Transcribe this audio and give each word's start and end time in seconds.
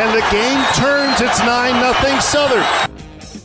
and 0.00 0.16
the 0.16 0.26
game 0.30 0.64
turns. 0.72 1.20
It's 1.20 1.40
9 1.40 1.94
0 1.94 2.20
Southern. 2.20 2.90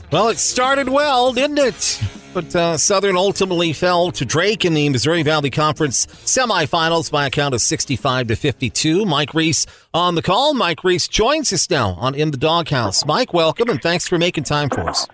Well, 0.09 0.30
it 0.30 0.38
started 0.38 0.88
well, 0.88 1.34
didn't 1.34 1.58
it? 1.58 2.02
But 2.34 2.56
uh, 2.56 2.78
Southern 2.78 3.18
ultimately 3.18 3.74
fell 3.74 4.12
to 4.13 4.23
Drake 4.23 4.63
in 4.63 4.73
the 4.73 4.88
Missouri 4.88 5.21
Valley 5.21 5.49
Conference 5.49 6.05
semifinals 6.05 7.12
by 7.12 7.26
a 7.26 7.29
count 7.29 7.54
of 7.54 7.62
65 7.62 8.28
to 8.28 8.36
52. 8.38 9.05
Mike 9.05 9.33
Reese 9.33 9.65
on 9.94 10.15
the 10.15 10.21
call. 10.21 10.54
Mike 10.54 10.83
Reese 10.86 11.10
joins 11.10 11.52
us 11.52 11.70
now 11.70 11.89
on 11.96 12.15
In 12.15 12.31
the 12.31 12.38
Doghouse. 12.38 13.05
Mike, 13.05 13.33
welcome 13.33 13.69
and 13.69 13.81
thanks 13.81 14.07
for 14.07 14.17
making 14.17 14.45
time 14.45 14.69
for 14.69 14.87
us. 14.87 15.07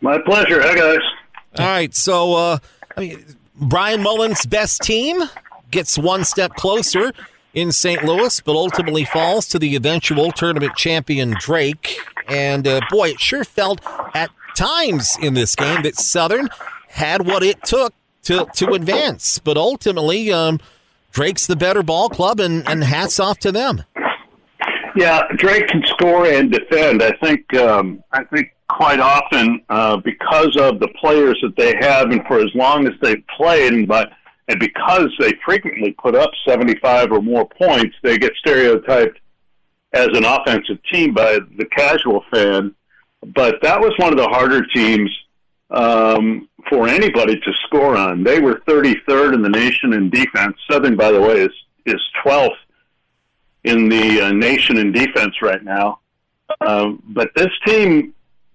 My 0.00 0.18
pleasure. 0.18 0.60
Hey, 0.60 0.74
guys. 0.74 1.00
All 1.58 1.66
right, 1.66 1.94
so 1.94 2.34
uh, 2.34 2.58
I 2.96 3.00
mean, 3.00 3.36
Bryan 3.54 4.02
Mullins' 4.02 4.44
best 4.44 4.82
team 4.82 5.22
gets 5.70 5.96
one 5.96 6.24
step 6.24 6.54
closer 6.54 7.12
in 7.54 7.72
St. 7.72 8.04
Louis, 8.04 8.40
but 8.40 8.54
ultimately 8.54 9.04
falls 9.04 9.46
to 9.48 9.58
the 9.58 9.74
eventual 9.76 10.30
tournament 10.32 10.76
champion 10.76 11.34
Drake. 11.38 11.98
And 12.28 12.66
uh, 12.66 12.80
boy, 12.90 13.10
it 13.10 13.20
sure 13.20 13.44
felt 13.44 13.80
at 14.14 14.30
times 14.56 15.16
in 15.20 15.34
this 15.34 15.54
game 15.54 15.82
that 15.82 15.96
Southern 15.96 16.48
had 16.88 17.26
what 17.26 17.42
it 17.42 17.62
took 17.62 17.94
to 18.24 18.46
to 18.54 18.72
advance, 18.72 19.38
but 19.38 19.56
ultimately, 19.56 20.32
um, 20.32 20.60
Drake's 21.12 21.46
the 21.46 21.56
better 21.56 21.82
ball 21.82 22.08
club, 22.08 22.38
and, 22.38 22.68
and 22.68 22.84
hats 22.84 23.18
off 23.18 23.38
to 23.40 23.52
them. 23.52 23.82
Yeah, 24.96 25.22
Drake 25.36 25.68
can 25.68 25.82
score 25.86 26.26
and 26.26 26.50
defend. 26.52 27.02
I 27.02 27.12
think 27.22 27.52
um, 27.54 28.02
I 28.12 28.24
think 28.24 28.54
quite 28.68 29.00
often 29.00 29.62
uh, 29.68 29.96
because 29.98 30.56
of 30.56 30.80
the 30.80 30.88
players 31.00 31.38
that 31.42 31.56
they 31.56 31.74
have, 31.80 32.10
and 32.10 32.24
for 32.26 32.40
as 32.40 32.54
long 32.54 32.86
as 32.86 32.94
they've 33.00 33.24
played, 33.36 33.88
but 33.88 34.10
and 34.50 34.58
because 34.58 35.10
they 35.20 35.32
frequently 35.44 35.92
put 35.92 36.16
up 36.16 36.32
75 36.44 37.12
or 37.12 37.22
more 37.22 37.48
points, 37.48 37.94
they 38.02 38.18
get 38.18 38.32
stereotyped 38.34 39.20
as 39.92 40.08
an 40.08 40.24
offensive 40.24 40.78
team 40.92 41.14
by 41.14 41.38
the 41.56 41.66
casual 41.66 42.24
fan. 42.32 42.74
But 43.24 43.62
that 43.62 43.80
was 43.80 43.92
one 43.98 44.12
of 44.12 44.18
the 44.18 44.26
harder 44.26 44.66
teams 44.66 45.08
um, 45.70 46.48
for 46.68 46.88
anybody 46.88 47.38
to 47.38 47.52
score 47.66 47.96
on. 47.96 48.24
They 48.24 48.40
were 48.40 48.60
33rd 48.66 49.34
in 49.34 49.42
the 49.42 49.48
nation 49.48 49.92
in 49.92 50.10
defense. 50.10 50.56
Southern, 50.68 50.96
by 50.96 51.12
the 51.12 51.20
way, 51.20 51.42
is 51.42 51.52
is 51.86 52.00
12th 52.24 52.50
in 53.62 53.88
the 53.88 54.20
uh, 54.20 54.32
nation 54.32 54.78
in 54.78 54.90
defense 54.90 55.40
right 55.42 55.62
now. 55.62 56.00
Uh, 56.60 56.94
but 57.04 57.30
this 57.36 57.50
team, 57.64 58.12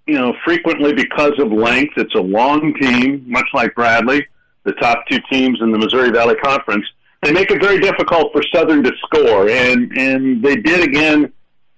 you 0.07 0.15
know, 0.15 0.35
frequently 0.43 0.91
because 0.91 1.39
of 1.39 1.53
length, 1.53 1.93
it's 1.95 2.15
a 2.15 2.21
long 2.21 2.73
team, 2.73 3.23
much 3.25 3.47
like 3.53 3.73
Bradley 3.75 4.27
the 4.65 4.73
top 4.73 5.05
two 5.09 5.19
teams 5.31 5.59
in 5.61 5.71
the 5.71 5.77
Missouri 5.77 6.11
Valley 6.11 6.35
Conference, 6.43 6.85
they 7.21 7.31
make 7.31 7.49
it 7.51 7.61
very 7.61 7.79
difficult 7.79 8.31
for 8.33 8.43
Southern 8.53 8.83
to 8.83 8.91
score, 9.05 9.49
and 9.49 9.91
and 9.97 10.43
they 10.43 10.55
did 10.55 10.83
again 10.83 11.31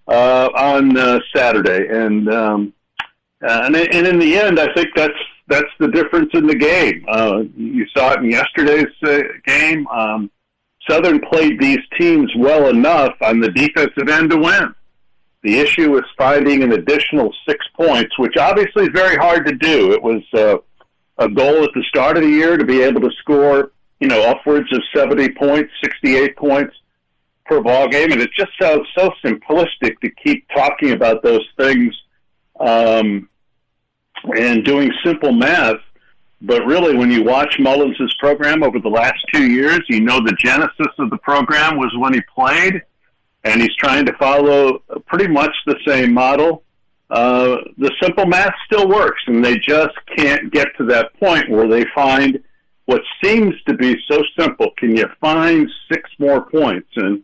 uh, 0.08 0.50
on 0.56 0.98
uh, 0.98 1.20
Saturday, 1.36 1.88
and 1.90 2.30
um, 2.30 2.74
uh, 3.48 3.64
and 3.66 3.76
and 3.76 4.08
in 4.08 4.20
the 4.20 4.38
end, 4.38 4.60
I 4.60 4.74
think 4.74 4.90
that's 4.96 5.14
that's 5.48 5.72
the 5.80 5.90
difference 5.90 6.32
in 6.34 6.48
the 6.48 6.56
game. 6.56 7.06
Uh, 7.08 7.44
you 7.56 7.86
saw 7.96 8.14
it 8.14 8.20
in 8.20 8.32
yesterday's 8.32 8.88
uh, 9.04 9.20
game. 9.46 9.88
Um, 9.88 10.30
Southern 10.90 11.20
played 11.22 11.60
these 11.60 11.80
teams 12.00 12.32
well 12.38 12.70
enough 12.70 13.14
on 13.22 13.40
the 13.40 13.52
defensive 13.52 14.10
end 14.10 14.32
to 14.32 14.38
win. 14.38 14.74
The 15.44 15.60
issue 15.60 15.92
was 15.92 16.04
finding 16.18 16.64
an 16.64 16.74
additional 16.74 17.34
six 17.48 17.66
points, 17.76 18.18
which 18.18 18.36
obviously 18.38 18.84
is 18.84 18.90
very 18.94 19.16
hard 19.16 19.46
to 19.46 19.54
do. 19.54 19.92
It 19.94 20.02
was 20.02 20.22
uh, 20.34 20.58
a 21.20 21.28
goal 21.28 21.64
at 21.64 21.70
the 21.74 21.84
start 21.90 22.18
of 22.18 22.24
the 22.24 22.30
year 22.30 22.58
to 22.58 22.66
be 22.66 22.82
able 22.82 23.02
to 23.02 23.12
score, 23.20 23.72
you 24.00 24.08
know, 24.08 24.22
upwards 24.24 24.72
of 24.74 24.82
70 24.96 25.30
points, 25.34 25.72
68 25.84 26.36
points 26.36 26.76
per 27.46 27.62
ball 27.62 27.88
game, 27.88 28.12
and 28.12 28.22
it 28.22 28.30
just 28.38 28.52
sounds 28.62 28.88
so 28.96 29.10
simplistic 29.24 30.00
to 30.02 30.10
keep 30.24 30.48
talking 30.50 30.92
about 30.92 31.24
those 31.24 31.46
things 31.58 31.96
um, 32.60 33.30
and 34.36 34.64
doing 34.64 34.92
simple 35.04 35.32
math. 35.32 35.78
But 36.42 36.66
really, 36.66 36.96
when 36.96 37.10
you 37.10 37.24
watch 37.24 37.58
Mullins' 37.60 38.14
program 38.20 38.62
over 38.62 38.80
the 38.80 38.90
last 38.90 39.18
two 39.34 39.50
years, 39.50 39.80
you 39.90 40.02
know 40.02 40.20
the 40.20 40.38
genesis 40.38 40.94
of 41.00 41.10
the 41.10 41.18
program 41.18 41.78
was 41.78 41.92
when 41.98 42.14
he 42.14 42.22
played, 42.36 42.84
and 43.44 43.60
he's 43.60 43.76
trying 43.78 44.06
to 44.06 44.14
follow 44.18 44.84
pretty 45.08 45.28
much 45.28 45.54
the 45.66 45.78
same 45.88 46.14
model 46.14 46.64
uh, 47.10 47.58
the 47.78 47.92
simple 48.02 48.26
math 48.26 48.54
still 48.66 48.88
works, 48.88 49.22
and 49.28 49.44
they 49.44 49.58
just 49.58 49.96
can't 50.16 50.52
get 50.52 50.68
to 50.78 50.86
that 50.86 51.14
point 51.20 51.50
where 51.50 51.68
they 51.68 51.86
find 51.96 52.44
what 52.86 53.02
seems 53.24 53.54
to 53.68 53.74
be 53.74 53.96
so 54.10 54.22
simple. 54.38 54.72
Can 54.78 54.96
you 54.96 55.06
find 55.22 55.70
six 55.92 56.10
more 56.20 56.42
points? 56.42 56.90
And 56.96 57.24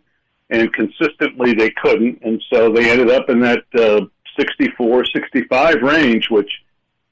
and 0.50 0.72
consistently 0.72 1.54
they 1.54 1.72
couldn't, 1.72 2.22
and 2.22 2.42
so 2.54 2.72
they 2.72 2.92
ended 2.92 3.10
up 3.10 3.30
in 3.30 3.40
that 3.40 3.64
uh, 3.76 4.02
64, 4.38 5.06
65 5.06 5.82
range, 5.82 6.30
which 6.30 6.50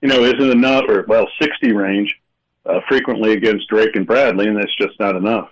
you 0.01 0.09
know 0.09 0.23
isn't 0.23 0.51
enough, 0.51 0.83
or 0.87 1.05
well, 1.07 1.27
60 1.41 1.73
range, 1.73 2.15
uh, 2.65 2.79
frequently 2.87 3.33
against 3.33 3.67
Drake 3.67 3.95
and 3.95 4.05
Bradley, 4.05 4.47
and 4.47 4.57
that's 4.57 4.75
just 4.77 4.97
not 4.99 5.15
enough. 5.15 5.49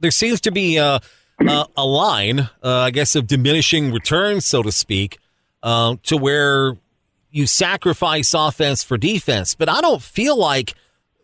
There 0.00 0.10
seems 0.10 0.40
to 0.42 0.50
be 0.50 0.78
uh, 0.78 1.00
uh, 1.46 1.64
a 1.76 1.84
line, 1.84 2.40
uh, 2.40 2.48
I 2.62 2.90
guess, 2.90 3.14
of 3.14 3.26
diminishing 3.26 3.92
returns, 3.92 4.46
so 4.46 4.62
to 4.62 4.72
speak 4.72 5.18
uh, 5.62 5.96
to 6.04 6.16
where 6.16 6.76
you 7.30 7.46
sacrifice 7.46 8.34
offense 8.34 8.82
for 8.82 8.98
defense. 8.98 9.54
But 9.54 9.68
I 9.68 9.80
don't 9.80 10.02
feel 10.02 10.36
like 10.36 10.74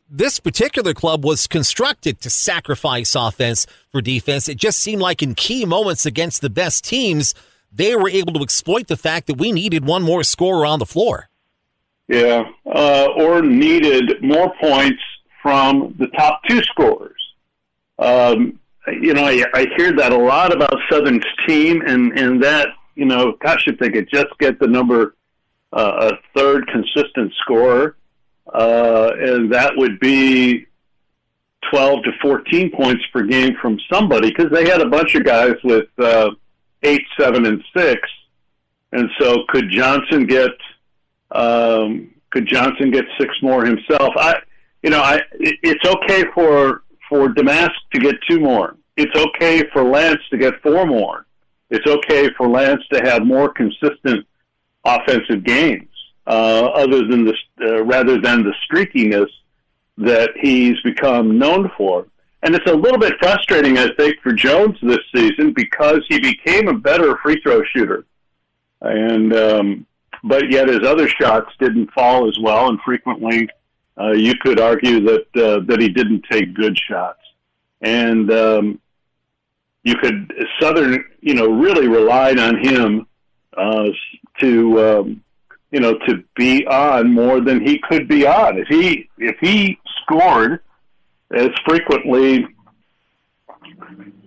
this 0.08 0.38
particular 0.38 0.94
club 0.94 1.24
was 1.24 1.46
constructed 1.46 2.20
to 2.20 2.30
sacrifice 2.30 3.14
offense 3.14 3.66
for 3.90 4.00
defense. 4.00 4.48
It 4.48 4.56
just 4.56 4.78
seemed 4.78 5.02
like 5.02 5.22
in 5.22 5.34
key 5.34 5.64
moments 5.64 6.06
against 6.06 6.42
the 6.42 6.50
best 6.50 6.84
teams, 6.84 7.34
they 7.72 7.96
were 7.96 8.08
able 8.08 8.32
to 8.34 8.40
exploit 8.40 8.86
the 8.86 8.96
fact 8.96 9.26
that 9.26 9.38
we 9.38 9.52
needed 9.52 9.84
one 9.84 10.02
more 10.02 10.22
scorer 10.22 10.64
on 10.64 10.78
the 10.78 10.86
floor. 10.86 11.28
Yeah, 12.08 12.44
uh, 12.64 13.08
or 13.16 13.42
needed 13.42 14.22
more 14.22 14.54
points 14.60 15.02
from 15.42 15.94
the 15.98 16.06
top 16.08 16.40
two 16.48 16.62
scorers. 16.62 17.12
Um, 17.98 18.60
you 18.86 19.12
know, 19.12 19.24
I, 19.24 19.44
I 19.52 19.66
hear 19.76 19.92
that 19.96 20.12
a 20.12 20.16
lot 20.16 20.52
about 20.52 20.74
Southern's 20.88 21.24
team, 21.48 21.82
and, 21.84 22.16
and 22.16 22.40
that 22.44 22.68
you 22.96 23.04
know, 23.04 23.34
gosh, 23.40 23.68
if 23.68 23.78
they 23.78 23.90
could 23.90 24.08
just 24.12 24.36
get 24.40 24.58
the 24.58 24.66
number 24.66 25.14
uh, 25.72 26.10
a 26.10 26.38
third 26.38 26.66
consistent 26.68 27.32
scorer, 27.42 27.96
uh, 28.52 29.10
and 29.18 29.52
that 29.52 29.72
would 29.76 30.00
be 30.00 30.66
12 31.70 32.04
to 32.04 32.10
14 32.22 32.72
points 32.72 33.04
per 33.12 33.22
game 33.22 33.54
from 33.60 33.78
somebody 33.92 34.30
because 34.30 34.50
they 34.50 34.68
had 34.68 34.80
a 34.80 34.88
bunch 34.88 35.14
of 35.14 35.24
guys 35.24 35.54
with 35.62 35.88
uh, 35.98 36.30
eight, 36.82 37.02
seven, 37.18 37.44
and 37.46 37.62
six. 37.76 38.00
And 38.92 39.10
so, 39.20 39.44
could 39.48 39.68
Johnson 39.70 40.26
get 40.26 40.52
um, 41.32 42.14
could 42.30 42.46
Johnson 42.46 42.90
get 42.90 43.04
six 43.18 43.34
more 43.42 43.64
himself? 43.64 44.12
I, 44.16 44.36
you 44.82 44.90
know, 44.90 45.00
I 45.00 45.16
it, 45.32 45.56
it's 45.62 45.84
okay 45.84 46.24
for 46.34 46.84
for 47.08 47.28
Domask 47.28 47.72
to 47.92 48.00
get 48.00 48.14
two 48.28 48.40
more. 48.40 48.76
It's 48.96 49.14
okay 49.14 49.64
for 49.72 49.82
Lance 49.82 50.22
to 50.30 50.38
get 50.38 50.62
four 50.62 50.86
more 50.86 51.25
it's 51.70 51.86
okay 51.86 52.30
for 52.36 52.48
Lance 52.48 52.82
to 52.92 53.00
have 53.00 53.24
more 53.24 53.48
consistent 53.48 54.26
offensive 54.84 55.44
games, 55.44 55.88
uh, 56.26 56.66
other 56.74 57.06
than 57.06 57.24
the 57.24 57.34
uh, 57.60 57.82
rather 57.84 58.20
than 58.20 58.44
the 58.44 58.54
streakiness 58.68 59.28
that 59.98 60.30
he's 60.40 60.80
become 60.82 61.38
known 61.38 61.70
for. 61.76 62.06
And 62.42 62.54
it's 62.54 62.70
a 62.70 62.74
little 62.74 62.98
bit 62.98 63.14
frustrating, 63.18 63.78
I 63.78 63.88
think, 63.94 64.20
for 64.22 64.32
Jones 64.32 64.76
this 64.82 65.00
season 65.14 65.52
because 65.52 66.04
he 66.08 66.20
became 66.20 66.68
a 66.68 66.74
better 66.74 67.16
free 67.22 67.40
throw 67.42 67.62
shooter, 67.74 68.04
and 68.80 69.34
um, 69.34 69.86
but 70.22 70.50
yet 70.50 70.68
his 70.68 70.82
other 70.84 71.08
shots 71.08 71.50
didn't 71.58 71.90
fall 71.92 72.28
as 72.28 72.38
well, 72.40 72.68
and 72.68 72.78
frequently 72.82 73.48
uh, 73.98 74.12
you 74.12 74.34
could 74.36 74.60
argue 74.60 75.00
that 75.00 75.26
uh, 75.36 75.60
that 75.66 75.80
he 75.80 75.88
didn't 75.88 76.24
take 76.30 76.54
good 76.54 76.78
shots. 76.78 77.20
And 77.80 78.30
um, 78.30 78.80
you 79.86 79.94
could 79.94 80.32
Southern, 80.60 81.04
you 81.20 81.34
know, 81.34 81.46
really 81.46 81.86
relied 81.86 82.40
on 82.40 82.58
him 82.58 83.06
uh, 83.56 83.84
to, 84.40 84.84
um, 84.84 85.24
you 85.70 85.78
know, 85.78 85.96
to 86.08 86.24
be 86.34 86.66
on 86.66 87.12
more 87.12 87.40
than 87.40 87.64
he 87.64 87.78
could 87.88 88.08
be 88.08 88.26
on. 88.26 88.58
If 88.58 88.66
he 88.66 89.08
if 89.18 89.36
he 89.40 89.78
scored 90.02 90.58
as 91.32 91.50
frequently, 91.64 92.48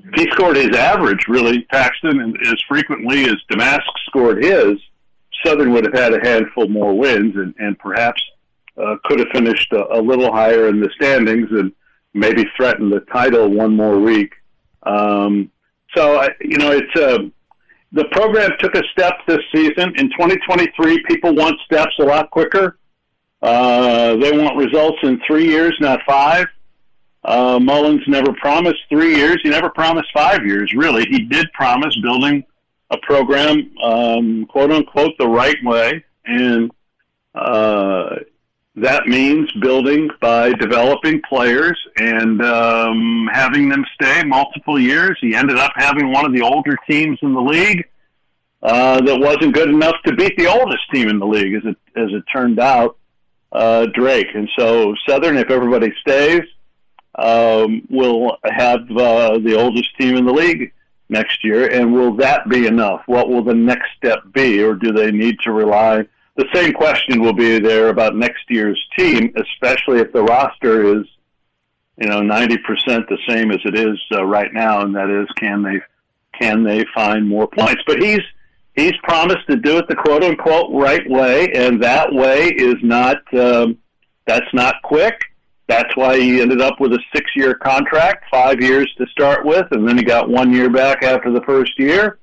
if 0.05 0.13
he 0.15 0.31
scored 0.31 0.55
his 0.55 0.73
average, 0.77 1.25
really, 1.27 1.63
Paxton, 1.63 2.21
and 2.21 2.37
as 2.47 2.55
frequently 2.69 3.25
as 3.25 3.35
Domask 3.51 3.81
scored 4.07 4.41
his, 4.41 4.79
Southern 5.45 5.73
would 5.73 5.83
have 5.83 5.93
had 5.93 6.13
a 6.13 6.25
handful 6.25 6.69
more 6.69 6.97
wins 6.97 7.35
and, 7.35 7.53
and 7.59 7.77
perhaps 7.79 8.21
uh, 8.77 8.95
could 9.03 9.19
have 9.19 9.27
finished 9.33 9.73
a, 9.73 9.97
a 9.97 9.99
little 9.99 10.31
higher 10.31 10.69
in 10.69 10.79
the 10.79 10.89
standings 10.95 11.49
and 11.51 11.73
maybe 12.13 12.45
threatened 12.55 12.93
the 12.93 13.01
title 13.11 13.49
one 13.49 13.75
more 13.75 13.99
week. 13.99 14.31
Um, 14.83 15.51
so, 15.95 16.27
you 16.41 16.57
know, 16.57 16.71
it's 16.71 16.95
uh, 16.95 17.19
the 17.91 18.05
program 18.11 18.51
took 18.59 18.75
a 18.75 18.83
step 18.91 19.13
this 19.27 19.41
season. 19.53 19.93
In 19.97 20.09
2023, 20.11 21.03
people 21.07 21.33
want 21.33 21.59
steps 21.65 21.93
a 21.99 22.03
lot 22.03 22.29
quicker. 22.29 22.77
Uh, 23.41 24.15
they 24.17 24.37
want 24.37 24.57
results 24.57 24.99
in 25.03 25.19
three 25.25 25.47
years, 25.47 25.75
not 25.79 26.01
five. 26.07 26.47
Uh, 27.23 27.59
Mullins 27.59 28.03
never 28.07 28.31
promised 28.33 28.79
three 28.89 29.15
years. 29.15 29.39
He 29.43 29.49
never 29.49 29.69
promised 29.69 30.09
five 30.13 30.45
years, 30.45 30.73
really. 30.73 31.05
He 31.09 31.19
did 31.25 31.51
promise 31.53 31.95
building 32.01 32.43
a 32.91 32.97
program, 32.99 33.71
um, 33.83 34.45
quote 34.45 34.71
unquote, 34.71 35.11
the 35.19 35.27
right 35.27 35.57
way, 35.63 36.03
and 36.25 36.71
uh, 37.35 38.15
that 38.75 39.07
means 39.07 39.51
building 39.61 40.09
by 40.21 40.53
developing 40.53 41.21
players 41.27 41.77
and 41.97 42.41
um, 42.41 43.27
having 43.31 43.67
them 43.67 43.83
stay 43.99 44.23
multiple 44.23 44.79
years. 44.79 45.17
He 45.21 45.35
ended 45.35 45.57
up 45.57 45.71
having 45.75 46.11
one 46.11 46.25
of 46.25 46.33
the 46.33 46.41
older 46.41 46.77
teams 46.89 47.17
in 47.21 47.33
the 47.33 47.41
league 47.41 47.85
uh, 48.61 49.01
that 49.01 49.19
wasn't 49.19 49.53
good 49.53 49.69
enough 49.69 49.95
to 50.05 50.15
beat 50.15 50.37
the 50.37 50.47
oldest 50.47 50.83
team 50.93 51.09
in 51.09 51.19
the 51.19 51.25
league, 51.25 51.55
as 51.55 51.63
it 51.65 51.77
as 51.95 52.09
it 52.11 52.23
turned 52.31 52.59
out, 52.59 52.97
uh, 53.51 53.87
Drake. 53.93 54.27
And 54.33 54.49
so 54.57 54.93
Southern, 55.07 55.37
if 55.37 55.49
everybody 55.49 55.91
stays, 56.01 56.43
um, 57.15 57.81
will 57.89 58.37
have 58.43 58.81
uh, 58.91 59.39
the 59.39 59.55
oldest 59.57 59.89
team 59.97 60.15
in 60.15 60.25
the 60.25 60.33
league 60.33 60.73
next 61.09 61.43
year. 61.43 61.69
And 61.69 61.93
will 61.93 62.15
that 62.17 62.47
be 62.49 62.67
enough? 62.67 63.01
What 63.07 63.29
will 63.29 63.43
the 63.43 63.55
next 63.55 63.87
step 63.97 64.19
be, 64.33 64.61
or 64.61 64.75
do 64.75 64.91
they 64.91 65.11
need 65.11 65.39
to 65.41 65.51
rely? 65.51 66.05
The 66.39 66.47
same 66.53 66.71
question 66.71 67.21
will 67.21 67.33
be 67.33 67.59
there 67.59 67.89
about 67.89 68.15
next 68.15 68.43
year's 68.47 68.81
team, 68.97 69.33
especially 69.35 69.99
if 69.99 70.13
the 70.13 70.23
roster 70.23 70.97
is, 70.97 71.05
you 71.97 72.07
know, 72.07 72.21
ninety 72.21 72.57
percent 72.59 73.09
the 73.09 73.17
same 73.27 73.51
as 73.51 73.59
it 73.65 73.75
is 73.75 73.99
uh, 74.13 74.23
right 74.23 74.53
now, 74.53 74.79
and 74.79 74.95
that 74.95 75.09
is, 75.09 75.27
can 75.37 75.61
they 75.61 75.81
can 76.39 76.63
they 76.63 76.85
find 76.95 77.27
more 77.27 77.45
points? 77.45 77.81
But 77.85 78.01
he's 78.01 78.21
he's 78.73 78.93
promised 79.03 79.47
to 79.49 79.57
do 79.57 79.79
it 79.79 79.89
the 79.89 79.97
quote 79.97 80.23
unquote 80.23 80.71
right 80.71 81.05
way, 81.09 81.49
and 81.53 81.83
that 81.83 82.13
way 82.13 82.45
is 82.45 82.75
not 82.83 83.17
um, 83.37 83.77
that's 84.25 84.53
not 84.53 84.75
quick. 84.81 85.19
That's 85.67 85.93
why 85.97 86.21
he 86.21 86.39
ended 86.39 86.61
up 86.61 86.79
with 86.79 86.93
a 86.93 86.99
six 87.13 87.29
year 87.35 87.53
contract, 87.53 88.23
five 88.31 88.61
years 88.61 88.89
to 88.97 89.05
start 89.07 89.45
with, 89.45 89.65
and 89.71 89.85
then 89.85 89.97
he 89.97 90.05
got 90.05 90.29
one 90.29 90.53
year 90.53 90.69
back 90.69 91.03
after 91.03 91.33
the 91.33 91.41
first 91.41 91.77
year, 91.77 92.19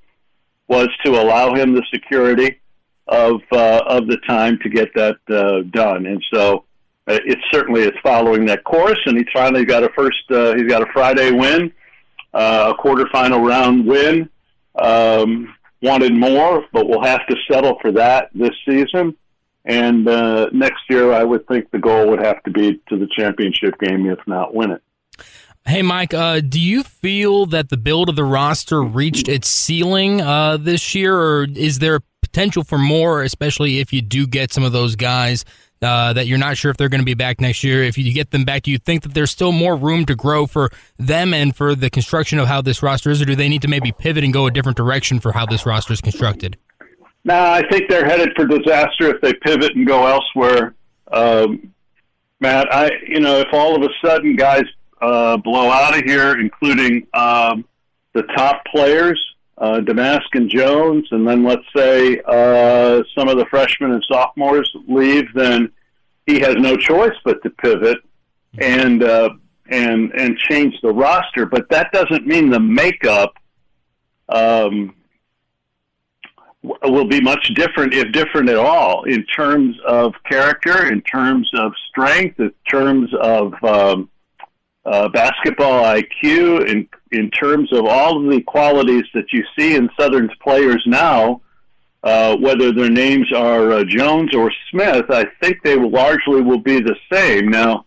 was 0.69 0.89
to 1.05 1.21
allow 1.21 1.55
him 1.55 1.75
the 1.75 1.85
security 1.93 2.63
of 3.09 3.41
uh, 3.53 3.83
of 3.87 4.07
the 4.07 4.19
time 4.27 4.59
to 4.63 4.69
get 4.69 4.89
that 4.95 5.17
uh, 5.29 5.63
done. 5.71 6.07
And 6.07 6.23
so 6.33 6.65
uh, 7.07 7.19
it 7.25 7.39
certainly 7.53 7.83
is 7.83 7.93
following 8.03 8.47
that 8.47 8.65
course, 8.65 8.99
and 9.07 9.17
he 9.17 9.25
finally 9.33 9.65
got 9.65 9.85
a 9.85 9.89
first 9.91 10.31
uh, 10.31 10.55
he's 10.55 10.69
got 10.69 10.83
a 10.83 10.93
Friday 10.93 11.31
win, 11.31 11.73
uh, 12.35 12.75
a 12.77 12.83
quarterfinal 12.83 13.47
round 13.47 13.87
win. 13.87 14.29
Um, 14.75 15.55
wanted 15.83 16.15
more, 16.15 16.65
but 16.73 16.89
we'll 16.89 17.03
have 17.03 17.27
to 17.29 17.37
settle 17.51 17.79
for 17.81 17.93
that 17.93 18.31
this 18.35 18.55
season. 18.69 19.17
And 19.65 20.09
uh, 20.09 20.49
next 20.53 20.83
year, 20.89 21.13
I 21.13 21.25
would 21.25 21.47
think 21.49 21.71
the 21.71 21.79
goal 21.79 22.09
would 22.11 22.25
have 22.25 22.43
to 22.45 22.51
be 22.51 22.81
to 22.89 22.99
the 22.99 23.09
championship 23.17 23.79
game, 23.81 24.07
if 24.07 24.19
not 24.27 24.55
win 24.55 24.71
it. 24.71 24.83
Hey, 25.67 25.83
Mike, 25.83 26.15
uh, 26.15 26.41
do 26.41 26.61
you 26.61 26.85
feel 26.85 27.47
that 27.47 27.71
the 27.71 27.77
build 27.77 28.09
of 28.09 28.15
the 28.15 28.25
roster 28.25 28.83
reached 28.83 29.27
its 29.29 29.49
ceiling 29.49 30.21
uh, 30.21 30.57
this 30.57 30.95
year, 30.95 31.19
or 31.19 31.45
is 31.45 31.81
there 31.81 32.01
potential 32.37 32.65
for 32.65 32.77
more, 32.77 33.23
especially 33.23 33.79
if 33.79 33.95
you 33.95 34.03
do 34.03 34.27
get 34.27 34.53
some 34.53 34.63
of 34.63 34.71
those 34.71 34.95
guys 34.95 35.43
uh, 35.81 36.13
that 36.13 36.27
you're 36.27 36.37
not 36.37 36.55
sure 36.55 36.71
if 36.71 36.77
they're 36.77 36.91
going 36.91 37.01
to 37.01 37.07
be 37.07 37.15
back 37.15 37.41
next 37.41 37.65
year? 37.65 37.83
If 37.83 37.97
you 37.97 38.13
get 38.13 38.31
them 38.31 38.45
back, 38.45 38.65
do 38.65 38.71
you 38.71 38.77
think 38.77 39.05
that 39.05 39.15
there's 39.15 39.31
still 39.31 39.53
more 39.53 39.75
room 39.75 40.05
to 40.05 40.15
grow 40.15 40.47
for 40.47 40.71
them 40.99 41.33
and 41.33 41.57
for 41.57 41.75
the 41.75 41.89
construction 41.89 42.39
of 42.39 42.47
how 42.47 42.61
this 42.61 42.83
roster 42.83 43.09
is, 43.09 43.23
or 43.23 43.25
do 43.25 43.37
they 43.37 43.49
need 43.49 43.63
to 43.63 43.69
maybe 43.69 43.91
pivot 43.91 44.23
and 44.23 44.35
go 44.35 44.47
a 44.47 44.51
different 44.51 44.77
direction 44.77 45.19
for 45.19 45.33
how 45.33 45.47
this 45.47 45.65
roster 45.65 45.95
is 45.95 46.03
constructed? 46.03 46.59
No, 47.25 47.35
I 47.35 47.67
think 47.71 47.89
they're 47.89 48.05
headed 48.05 48.33
for 48.37 48.45
disaster 48.47 49.15
if 49.15 49.23
they 49.23 49.33
pivot 49.33 49.75
and 49.75 49.87
go 49.87 50.07
elsewhere. 50.07 50.75
Um, 51.11 51.73
Matt, 52.41 52.69
I 52.71 52.91
you 53.09 53.21
know 53.21 53.39
if 53.39 53.49
all 53.55 53.75
of 53.75 53.83
a 53.83 53.89
sudden 54.07 54.37
guys 54.37 54.65
uh, 55.01 55.39
blow 55.39 55.71
out 55.71 55.97
of 55.97 56.05
here, 56.05 56.39
including 56.39 57.07
um, 57.15 57.65
the 58.13 58.25
top 58.37 58.63
players, 58.67 59.19
uh, 59.59 59.81
Domask 59.81 60.29
and 60.35 60.51
Jones, 60.51 61.07
and 61.11 61.27
then 61.27 61.45
let's 61.45 61.65
say 61.75 62.21
uh, 62.27 63.03
some 63.17 63.29
of 63.29 63.39
the 63.39 63.47
freshmen 63.47 63.93
and 63.93 64.05
sophomores 64.11 64.71
leave, 64.87 65.33
then 65.35 65.71
he 66.27 66.41
has 66.41 66.57
no 66.57 66.77
choice 66.77 67.15
but 67.25 67.43
to 67.43 67.51
pivot 67.51 67.99
and 68.59 69.03
uh, 69.03 69.31
and 69.71 70.13
and 70.13 70.37
change 70.39 70.75
the 70.83 70.93
roster. 70.93 71.47
But 71.47 71.69
that 71.71 71.93
doesn't 71.93 72.27
mean 72.27 72.51
the 72.51 72.61
makeup. 72.61 73.35
Um, 74.29 74.95
will 76.83 77.07
be 77.07 77.21
much 77.21 77.55
different, 77.55 77.95
if 77.95 78.11
different 78.13 78.49
at 78.49 78.57
all, 78.57 79.05
in 79.05 79.25
terms 79.27 79.77
of 79.87 80.15
character, 80.29 80.91
in 80.93 81.01
terms 81.03 81.49
of 81.55 81.73
strength, 81.89 82.41
in 82.41 82.53
terms 82.69 83.09
of 83.21 83.53
um, 83.63 84.11
uh, 84.85 85.09
basketball 85.09 85.85
IQ, 85.85 86.69
in 86.69 86.89
in 87.13 87.31
terms 87.31 87.73
of 87.73 87.87
all 87.87 88.25
of 88.25 88.31
the 88.31 88.43
qualities 88.43 89.05
that 89.15 89.33
you 89.33 89.45
see 89.59 89.75
in 89.75 89.89
Southern's 89.99 90.35
players 90.43 90.83
now. 90.87 91.41
Uh, 92.05 92.37
whether 92.37 92.71
their 92.71 92.91
names 92.91 93.27
are 93.33 93.73
uh, 93.73 93.85
Jones 93.85 94.33
or 94.33 94.53
Smith, 94.71 95.07
I 95.11 95.25
think 95.41 95.61
they 95.65 95.75
largely 95.75 96.41
will 96.41 96.61
be 96.61 96.79
the 96.79 96.95
same. 97.11 97.49
Now, 97.49 97.87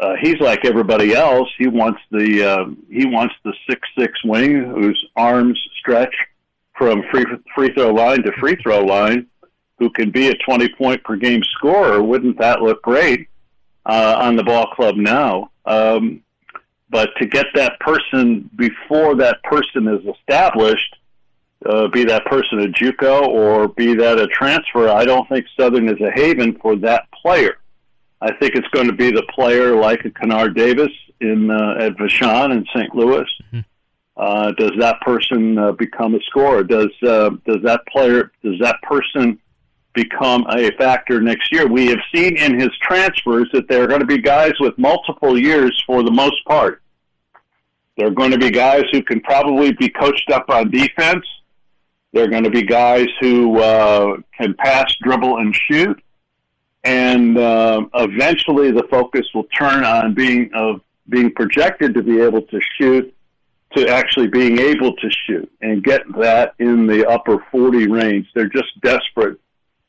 uh, 0.00 0.14
he's 0.20 0.40
like 0.40 0.64
everybody 0.64 1.14
else. 1.14 1.48
He 1.56 1.68
wants 1.68 2.00
the 2.10 2.42
uh, 2.42 2.64
he 2.90 3.06
wants 3.06 3.34
the 3.44 3.52
six 3.68 3.80
six 3.96 4.12
wing 4.24 4.64
whose 4.64 5.00
arms 5.14 5.60
stretch 5.78 6.14
from 6.76 7.04
free 7.12 7.24
free 7.54 7.72
throw 7.74 7.92
line 7.92 8.24
to 8.24 8.32
free 8.40 8.56
throw 8.56 8.80
line 8.80 9.28
who 9.78 9.90
can 9.90 10.10
be 10.10 10.28
a 10.28 10.34
20 10.46 10.68
point 10.76 11.02
per 11.04 11.16
game 11.16 11.42
scorer. 11.56 12.02
Wouldn't 12.02 12.38
that 12.38 12.60
look 12.60 12.82
great 12.82 13.28
uh, 13.86 14.16
on 14.20 14.36
the 14.36 14.44
ball 14.44 14.68
club 14.68 14.96
now? 14.96 15.50
Um, 15.64 16.22
but 16.94 17.10
to 17.18 17.26
get 17.26 17.46
that 17.56 17.80
person 17.80 18.48
before 18.56 19.16
that 19.16 19.42
person 19.42 19.88
is 19.88 20.00
established, 20.16 20.96
uh, 21.66 21.88
be 21.88 22.04
that 22.04 22.24
person 22.26 22.60
a 22.60 22.68
JUCO 22.68 23.26
or 23.26 23.68
be 23.68 23.94
that 23.94 24.20
a 24.20 24.28
transfer, 24.28 24.88
I 24.88 25.04
don't 25.04 25.28
think 25.28 25.44
Southern 25.58 25.88
is 25.88 26.00
a 26.00 26.12
haven 26.12 26.56
for 26.62 26.76
that 26.76 27.06
player. 27.20 27.56
I 28.20 28.32
think 28.36 28.54
it's 28.54 28.68
going 28.68 28.86
to 28.86 28.92
be 28.94 29.10
the 29.10 29.24
player 29.34 29.74
like 29.74 30.04
a 30.04 30.10
Kennard 30.10 30.54
Davis 30.54 30.92
in 31.20 31.50
uh, 31.50 31.74
at 31.80 31.96
Vashon 31.96 32.52
in 32.52 32.64
St. 32.72 32.94
Louis. 32.94 33.26
Mm-hmm 33.52 33.60
uh, 34.16 34.52
does 34.52 34.70
that 34.78 35.00
person 35.00 35.58
uh, 35.58 35.72
become 35.72 36.14
a 36.14 36.20
scorer? 36.28 36.62
Does 36.62 36.90
uh, 37.02 37.30
does 37.46 37.62
that 37.64 37.80
player 37.88 38.30
does 38.44 38.58
that 38.60 38.80
person 38.82 39.38
become 39.92 40.46
a 40.50 40.70
factor 40.76 41.20
next 41.20 41.52
year? 41.52 41.66
We 41.66 41.88
have 41.88 41.98
seen 42.14 42.36
in 42.36 42.58
his 42.58 42.70
transfers 42.80 43.48
that 43.52 43.68
there 43.68 43.82
are 43.82 43.86
going 43.86 44.00
to 44.00 44.06
be 44.06 44.18
guys 44.18 44.52
with 44.60 44.78
multiple 44.78 45.38
years 45.38 45.82
for 45.86 46.02
the 46.02 46.12
most 46.12 46.44
part. 46.46 46.80
There 47.96 48.08
are 48.08 48.10
going 48.10 48.32
to 48.32 48.38
be 48.38 48.50
guys 48.50 48.84
who 48.92 49.02
can 49.02 49.20
probably 49.20 49.72
be 49.72 49.88
coached 49.88 50.30
up 50.30 50.50
on 50.50 50.70
defense. 50.70 51.24
There 52.12 52.24
are 52.24 52.28
going 52.28 52.44
to 52.44 52.50
be 52.50 52.62
guys 52.62 53.06
who 53.20 53.60
uh, 53.60 54.16
can 54.36 54.54
pass, 54.54 54.94
dribble, 55.02 55.38
and 55.38 55.54
shoot. 55.54 56.00
And 56.82 57.38
uh, 57.38 57.82
eventually, 57.94 58.70
the 58.70 58.86
focus 58.90 59.26
will 59.34 59.46
turn 59.58 59.84
on 59.84 60.14
being 60.14 60.50
of 60.54 60.80
being 61.08 61.32
projected 61.32 61.94
to 61.94 62.02
be 62.02 62.20
able 62.20 62.42
to 62.42 62.60
shoot 62.78 63.14
to 63.76 63.88
actually 63.88 64.28
being 64.28 64.58
able 64.58 64.94
to 64.96 65.10
shoot 65.26 65.50
and 65.60 65.82
get 65.82 66.02
that 66.18 66.54
in 66.58 66.86
the 66.86 67.06
upper 67.08 67.44
40 67.50 67.88
range. 67.88 68.28
They're 68.34 68.48
just 68.48 68.80
desperate 68.82 69.38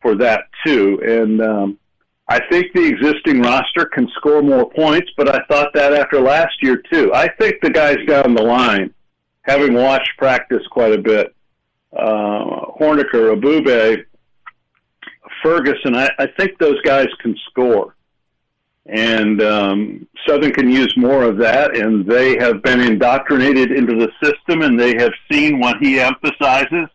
for 0.02 0.16
that 0.16 0.46
too. 0.66 1.00
And 1.04 1.42
um, 1.42 1.80
I 2.28 2.40
think 2.50 2.74
the 2.74 2.86
existing 2.86 3.42
roster 3.42 3.86
can 3.86 4.08
score 4.16 4.42
more 4.42 4.70
points, 4.70 5.12
but 5.16 5.30
I 5.30 5.44
thought 5.48 5.74
that 5.74 5.94
after 5.94 6.20
last 6.20 6.54
year 6.62 6.82
too. 6.92 7.14
I 7.14 7.28
think 7.40 7.56
the 7.62 7.70
guys 7.70 7.98
down 8.08 8.34
the 8.34 8.42
line, 8.44 8.94
having 9.44 9.74
watched 9.76 10.10
practice 10.18 10.66
quite 10.72 10.94
a 10.94 10.98
bit, 10.98 11.36
uh, 11.96 12.66
Horniker, 12.80 13.36
Ebube, 13.36 14.06
Ferguson, 15.44 15.96
I, 15.96 16.10
I 16.18 16.28
think 16.38 16.58
those 16.58 16.82
guys 16.82 17.08
can 17.22 17.38
score 17.50 17.96
and 18.88 19.42
um, 19.42 20.08
Southern 20.28 20.52
can 20.52 20.70
use 20.70 20.94
more 20.96 21.24
of 21.24 21.38
that. 21.38 21.76
And 21.76 22.06
they 22.06 22.38
have 22.38 22.62
been 22.62 22.82
indoctrinated 22.82 23.72
into 23.72 23.96
the 23.96 24.12
system, 24.24 24.62
and 24.62 24.80
they 24.80 24.96
have 24.98 25.12
seen 25.32 25.60
what 25.60 25.78
he 25.80 26.00
emphasizes 26.00 26.88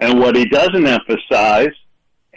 and 0.00 0.18
what 0.18 0.36
he 0.36 0.46
doesn't 0.46 0.86
emphasize. 0.86 1.72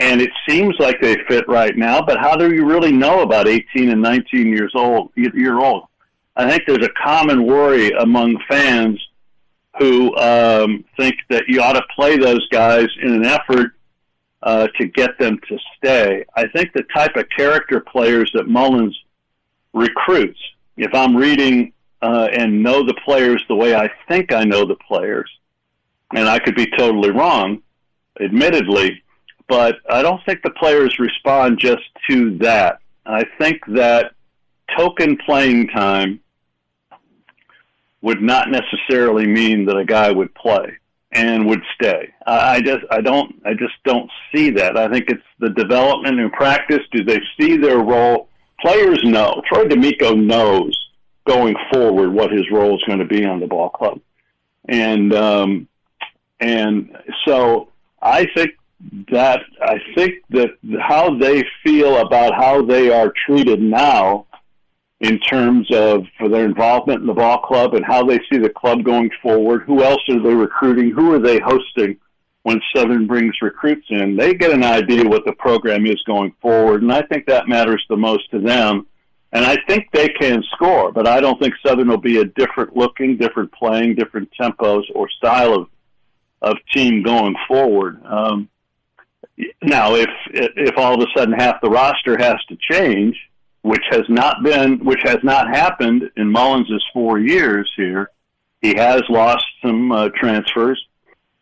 And 0.01 0.19
it 0.19 0.31
seems 0.49 0.75
like 0.79 0.99
they 0.99 1.15
fit 1.29 1.47
right 1.47 1.77
now. 1.77 2.01
But 2.01 2.17
how 2.17 2.35
do 2.35 2.51
you 2.51 2.65
really 2.65 2.91
know 2.91 3.21
about 3.21 3.47
18 3.47 3.89
and 3.89 4.01
19 4.01 4.47
years 4.47 4.71
old? 4.73 5.11
Year 5.15 5.59
old. 5.59 5.83
I 6.35 6.49
think 6.49 6.63
there's 6.65 6.85
a 6.85 6.89
common 7.03 7.45
worry 7.45 7.91
among 7.91 8.37
fans 8.49 8.99
who 9.77 10.15
um, 10.17 10.83
think 10.97 11.15
that 11.29 11.43
you 11.47 11.61
ought 11.61 11.73
to 11.73 11.83
play 11.95 12.17
those 12.17 12.45
guys 12.49 12.87
in 13.01 13.13
an 13.13 13.25
effort 13.25 13.73
uh, 14.41 14.67
to 14.79 14.87
get 14.87 15.19
them 15.19 15.39
to 15.47 15.57
stay. 15.77 16.25
I 16.35 16.47
think 16.47 16.73
the 16.73 16.83
type 16.95 17.15
of 17.15 17.25
character 17.29 17.79
players 17.79 18.31
that 18.33 18.47
Mullins 18.47 18.99
recruits, 19.71 20.39
if 20.77 20.93
I'm 20.95 21.15
reading 21.15 21.73
uh, 22.01 22.27
and 22.33 22.63
know 22.63 22.83
the 22.83 22.95
players 23.05 23.43
the 23.47 23.55
way 23.55 23.75
I 23.75 23.87
think 24.07 24.33
I 24.33 24.45
know 24.45 24.65
the 24.65 24.77
players, 24.87 25.29
and 26.15 26.27
I 26.27 26.39
could 26.39 26.55
be 26.55 26.65
totally 26.75 27.11
wrong, 27.11 27.61
admittedly, 28.19 29.03
but 29.51 29.75
I 29.89 30.01
don't 30.01 30.23
think 30.25 30.43
the 30.43 30.51
players 30.51 30.97
respond 30.97 31.59
just 31.59 31.83
to 32.09 32.37
that. 32.37 32.79
I 33.05 33.25
think 33.37 33.57
that 33.67 34.13
token 34.77 35.17
playing 35.25 35.67
time 35.67 36.21
would 38.01 38.21
not 38.21 38.47
necessarily 38.49 39.27
mean 39.27 39.65
that 39.65 39.75
a 39.75 39.83
guy 39.83 40.09
would 40.09 40.33
play. 40.35 40.77
and 41.11 41.45
would 41.47 41.61
stay. 41.75 42.13
I 42.25 42.61
just 42.61 42.85
I 42.89 43.01
don't 43.01 43.35
I 43.45 43.53
just 43.53 43.73
don't 43.83 44.09
see 44.33 44.49
that. 44.51 44.77
I 44.77 44.87
think 44.87 45.09
it's 45.09 45.21
the 45.39 45.49
development 45.49 46.19
and 46.19 46.31
practice. 46.31 46.79
Do 46.91 47.03
they 47.03 47.19
see 47.39 47.57
their 47.57 47.79
role? 47.79 48.29
Players 48.61 49.03
know. 49.03 49.41
Troy 49.51 49.67
D'Amico 49.67 50.15
knows 50.15 50.77
going 51.27 51.55
forward 51.71 52.13
what 52.13 52.31
his 52.31 52.49
role 52.51 52.75
is 52.75 52.83
going 52.85 52.99
to 52.99 53.05
be 53.05 53.25
on 53.25 53.39
the 53.39 53.47
ball 53.47 53.69
club, 53.69 53.99
and 54.69 55.13
um, 55.13 55.67
and 56.39 56.97
so 57.25 57.69
I 58.01 58.27
think 58.35 58.51
that 59.11 59.41
I 59.61 59.79
think 59.95 60.15
that 60.29 60.51
how 60.79 61.17
they 61.17 61.43
feel 61.63 61.97
about 61.97 62.33
how 62.33 62.63
they 62.63 62.91
are 62.91 63.13
treated 63.25 63.61
now 63.61 64.25
in 64.99 65.19
terms 65.19 65.67
of 65.71 66.05
their 66.19 66.45
involvement 66.45 67.01
in 67.01 67.07
the 67.07 67.13
ball 67.13 67.39
club 67.39 67.73
and 67.73 67.83
how 67.83 68.05
they 68.05 68.19
see 68.31 68.37
the 68.37 68.49
club 68.49 68.83
going 68.83 69.09
forward. 69.21 69.63
Who 69.63 69.83
else 69.83 70.01
are 70.09 70.21
they 70.21 70.33
recruiting? 70.33 70.91
Who 70.91 71.13
are 71.13 71.19
they 71.19 71.39
hosting 71.39 71.97
when 72.43 72.61
Southern 72.75 73.07
brings 73.07 73.33
recruits 73.41 73.87
in? 73.89 74.15
They 74.15 74.33
get 74.33 74.51
an 74.51 74.63
idea 74.63 75.07
what 75.07 75.25
the 75.25 75.33
program 75.33 75.85
is 75.85 76.01
going 76.05 76.33
forward, 76.41 76.83
and 76.83 76.93
I 76.93 77.01
think 77.03 77.25
that 77.27 77.47
matters 77.47 77.83
the 77.89 77.97
most 77.97 78.29
to 78.31 78.39
them. 78.39 78.87
And 79.33 79.45
I 79.45 79.57
think 79.65 79.87
they 79.93 80.09
can 80.09 80.43
score, 80.51 80.91
but 80.91 81.07
I 81.07 81.21
don't 81.21 81.39
think 81.41 81.53
Southern 81.65 81.87
will 81.87 81.97
be 81.97 82.19
a 82.19 82.25
different 82.25 82.75
looking, 82.75 83.15
different 83.17 83.51
playing, 83.53 83.95
different 83.95 84.29
tempos 84.39 84.83
or 84.93 85.09
style 85.09 85.53
of 85.53 85.67
of 86.41 86.57
team 86.73 87.03
going 87.03 87.35
forward. 87.47 88.01
Um, 88.05 88.49
now, 89.61 89.95
if 89.95 90.09
if 90.33 90.77
all 90.77 90.93
of 90.93 91.01
a 91.01 91.19
sudden 91.19 91.33
half 91.33 91.61
the 91.61 91.69
roster 91.69 92.17
has 92.17 92.37
to 92.49 92.57
change, 92.69 93.15
which 93.61 93.83
has 93.89 94.03
not 94.09 94.43
been, 94.43 94.83
which 94.83 95.01
has 95.03 95.19
not 95.23 95.47
happened 95.49 96.09
in 96.17 96.31
Mullins's 96.31 96.83
four 96.93 97.19
years 97.19 97.71
here. 97.75 98.11
He 98.61 98.75
has 98.75 99.01
lost 99.09 99.45
some 99.63 99.91
uh, 99.91 100.09
transfers. 100.15 100.83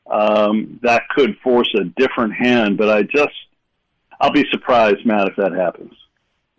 Um, 0.09 0.79
that 0.81 1.07
could 1.09 1.37
force 1.39 1.73
a 1.75 1.83
different 1.83 2.33
hand, 2.33 2.77
but 2.77 2.89
I 2.89 3.03
just, 3.03 3.35
I'll 4.19 4.31
be 4.31 4.45
surprised, 4.49 5.05
Matt, 5.05 5.27
if 5.27 5.35
that 5.35 5.53
happens. 5.53 5.93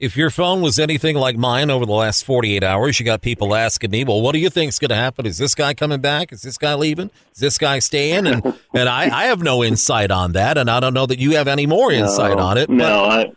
If 0.01 0.17
your 0.17 0.31
phone 0.31 0.63
was 0.63 0.79
anything 0.79 1.15
like 1.15 1.37
mine 1.37 1.71
over 1.71 1.85
the 1.85 1.93
last 1.93 2.25
48 2.25 2.65
hours, 2.65 2.99
you 2.99 3.05
got 3.05 3.21
people 3.21 3.55
asking 3.55 3.91
me, 3.91 4.03
well, 4.03 4.23
what 4.23 4.33
do 4.33 4.39
you 4.39 4.49
think 4.49 4.71
is 4.71 4.79
going 4.79 4.89
to 4.89 4.95
happen? 4.95 5.27
Is 5.27 5.37
this 5.37 5.55
guy 5.55 5.75
coming 5.75 6.01
back? 6.01 6.33
Is 6.33 6.41
this 6.41 6.57
guy 6.57 6.73
leaving? 6.73 7.11
Is 7.35 7.41
this 7.41 7.59
guy 7.59 7.81
staying? 7.81 8.27
And, 8.27 8.43
and 8.75 8.89
I, 8.89 9.15
I 9.15 9.25
have 9.25 9.43
no 9.43 9.63
insight 9.63 10.11
on 10.11 10.33
that, 10.33 10.57
and 10.57 10.71
I 10.71 10.81
don't 10.81 10.95
know 10.95 11.05
that 11.05 11.19
you 11.19 11.33
have 11.33 11.49
any 11.49 11.67
more 11.67 11.93
insight 11.93 12.39
no, 12.39 12.43
on 12.43 12.57
it. 12.57 12.71
No, 12.71 12.77
but, 12.79 13.11
I, 13.11 13.33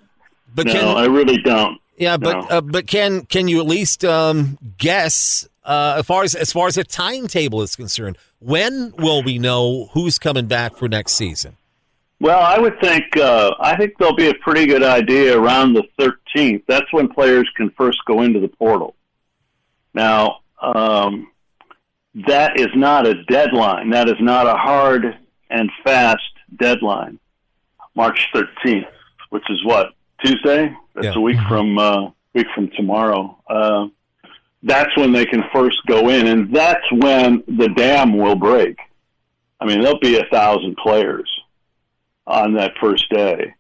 but 0.56 0.66
no, 0.68 0.72
can, 0.72 0.98
I 0.98 1.06
really 1.06 1.42
don't. 1.42 1.82
Yeah, 1.98 2.16
but 2.16 2.34
no. 2.34 2.48
uh, 2.48 2.62
but 2.62 2.88
can 2.88 3.26
can 3.26 3.48
you 3.50 3.60
at 3.60 3.68
least 3.68 4.06
um, 4.06 4.58
guess 4.78 5.48
uh, 5.66 5.96
as 6.00 6.06
far 6.06 6.24
as 6.24 6.34
as 6.34 6.52
far 6.54 6.68
as 6.68 6.78
a 6.78 6.84
timetable 6.84 7.62
is 7.62 7.76
concerned? 7.76 8.18
When 8.40 8.94
will 8.98 9.22
we 9.22 9.38
know 9.38 9.90
who's 9.94 10.18
coming 10.18 10.48
back 10.48 10.78
for 10.78 10.88
next 10.88 11.14
season? 11.14 11.58
Well, 12.20 12.42
I 12.42 12.58
would 12.58 12.80
think 12.80 13.18
uh, 13.18 13.54
I 13.60 13.76
think 13.76 13.98
there'll 13.98 14.16
be 14.16 14.30
a 14.30 14.36
pretty 14.36 14.66
good 14.66 14.84
idea 14.84 15.38
around 15.38 15.74
the 15.74 15.84
13th. 16.00 16.64
That's 16.68 16.92
when 16.94 17.10
players 17.10 17.50
can 17.58 17.70
first 17.72 18.00
go 18.06 18.22
into 18.22 18.40
the 18.40 18.48
portal. 18.48 18.96
Now, 19.94 20.40
um, 20.62 21.32
that 22.28 22.60
is 22.60 22.70
not 22.76 23.06
a 23.06 23.24
deadline. 23.26 23.90
That 23.90 24.08
is 24.08 24.16
not 24.20 24.48
a 24.48 24.54
hard 24.54 25.18
and 25.50 25.70
fast 25.84 26.22
deadline. 26.56 27.20
March 27.96 28.28
13th, 28.34 28.88
which 29.30 29.44
is 29.50 29.64
what 29.66 29.94
Tuesday. 30.24 30.76
That's 30.96 31.08
yeah. 31.08 31.14
a 31.16 31.20
week 31.20 31.38
mm-hmm. 31.38 31.50
from 31.50 31.78
uh, 31.78 32.10
week 32.34 32.48
from 32.56 32.70
tomorrow. 32.76 33.38
Uh, 33.48 33.88
that's 34.64 34.96
when 34.96 35.12
they 35.12 35.26
can 35.26 35.44
first 35.54 35.80
go 35.88 36.10
in, 36.10 36.28
and 36.28 36.56
that's 36.56 36.90
when 36.92 37.44
the 37.48 37.68
dam 37.76 38.18
will 38.18 38.36
break. 38.36 38.78
I 39.60 39.66
mean, 39.66 39.82
there'll 39.82 40.00
be 40.00 40.18
a 40.18 40.26
thousand 40.32 40.78
players 40.78 41.30
on 42.26 42.54
that 42.54 42.74
first 42.80 43.10
day. 43.10 43.54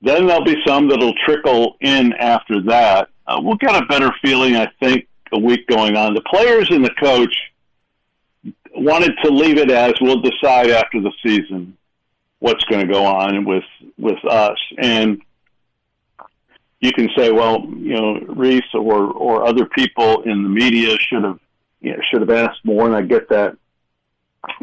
Then 0.00 0.26
there'll 0.26 0.44
be 0.44 0.56
some 0.66 0.88
that'll 0.88 1.14
trickle 1.24 1.76
in 1.80 2.12
after 2.14 2.62
that. 2.62 3.08
Uh, 3.26 3.40
we'll 3.42 3.56
get 3.56 3.74
a 3.74 3.86
better 3.86 4.10
feeling, 4.22 4.56
I 4.56 4.68
think, 4.80 5.06
a 5.32 5.38
week 5.38 5.66
going 5.66 5.96
on. 5.96 6.14
The 6.14 6.22
players 6.22 6.70
and 6.70 6.84
the 6.84 6.94
coach 7.00 7.34
wanted 8.74 9.12
to 9.24 9.30
leave 9.30 9.58
it 9.58 9.70
as 9.70 9.94
we'll 10.00 10.20
decide 10.20 10.70
after 10.70 11.00
the 11.00 11.12
season 11.24 11.76
what's 12.38 12.62
going 12.64 12.86
to 12.86 12.92
go 12.92 13.04
on 13.04 13.44
with 13.44 13.64
with 13.98 14.24
us. 14.24 14.58
And 14.78 15.20
you 16.80 16.92
can 16.92 17.08
say, 17.16 17.32
well, 17.32 17.66
you 17.76 17.94
know, 17.94 18.20
Reese 18.28 18.62
or 18.74 19.10
or 19.10 19.46
other 19.46 19.66
people 19.66 20.22
in 20.22 20.42
the 20.42 20.48
media 20.48 20.96
should 20.98 21.24
have 21.24 21.40
you 21.80 21.92
know, 21.92 21.98
should 22.10 22.20
have 22.20 22.30
asked 22.30 22.64
more, 22.64 22.86
and 22.86 22.94
I 22.94 23.02
get 23.02 23.28
that. 23.30 23.56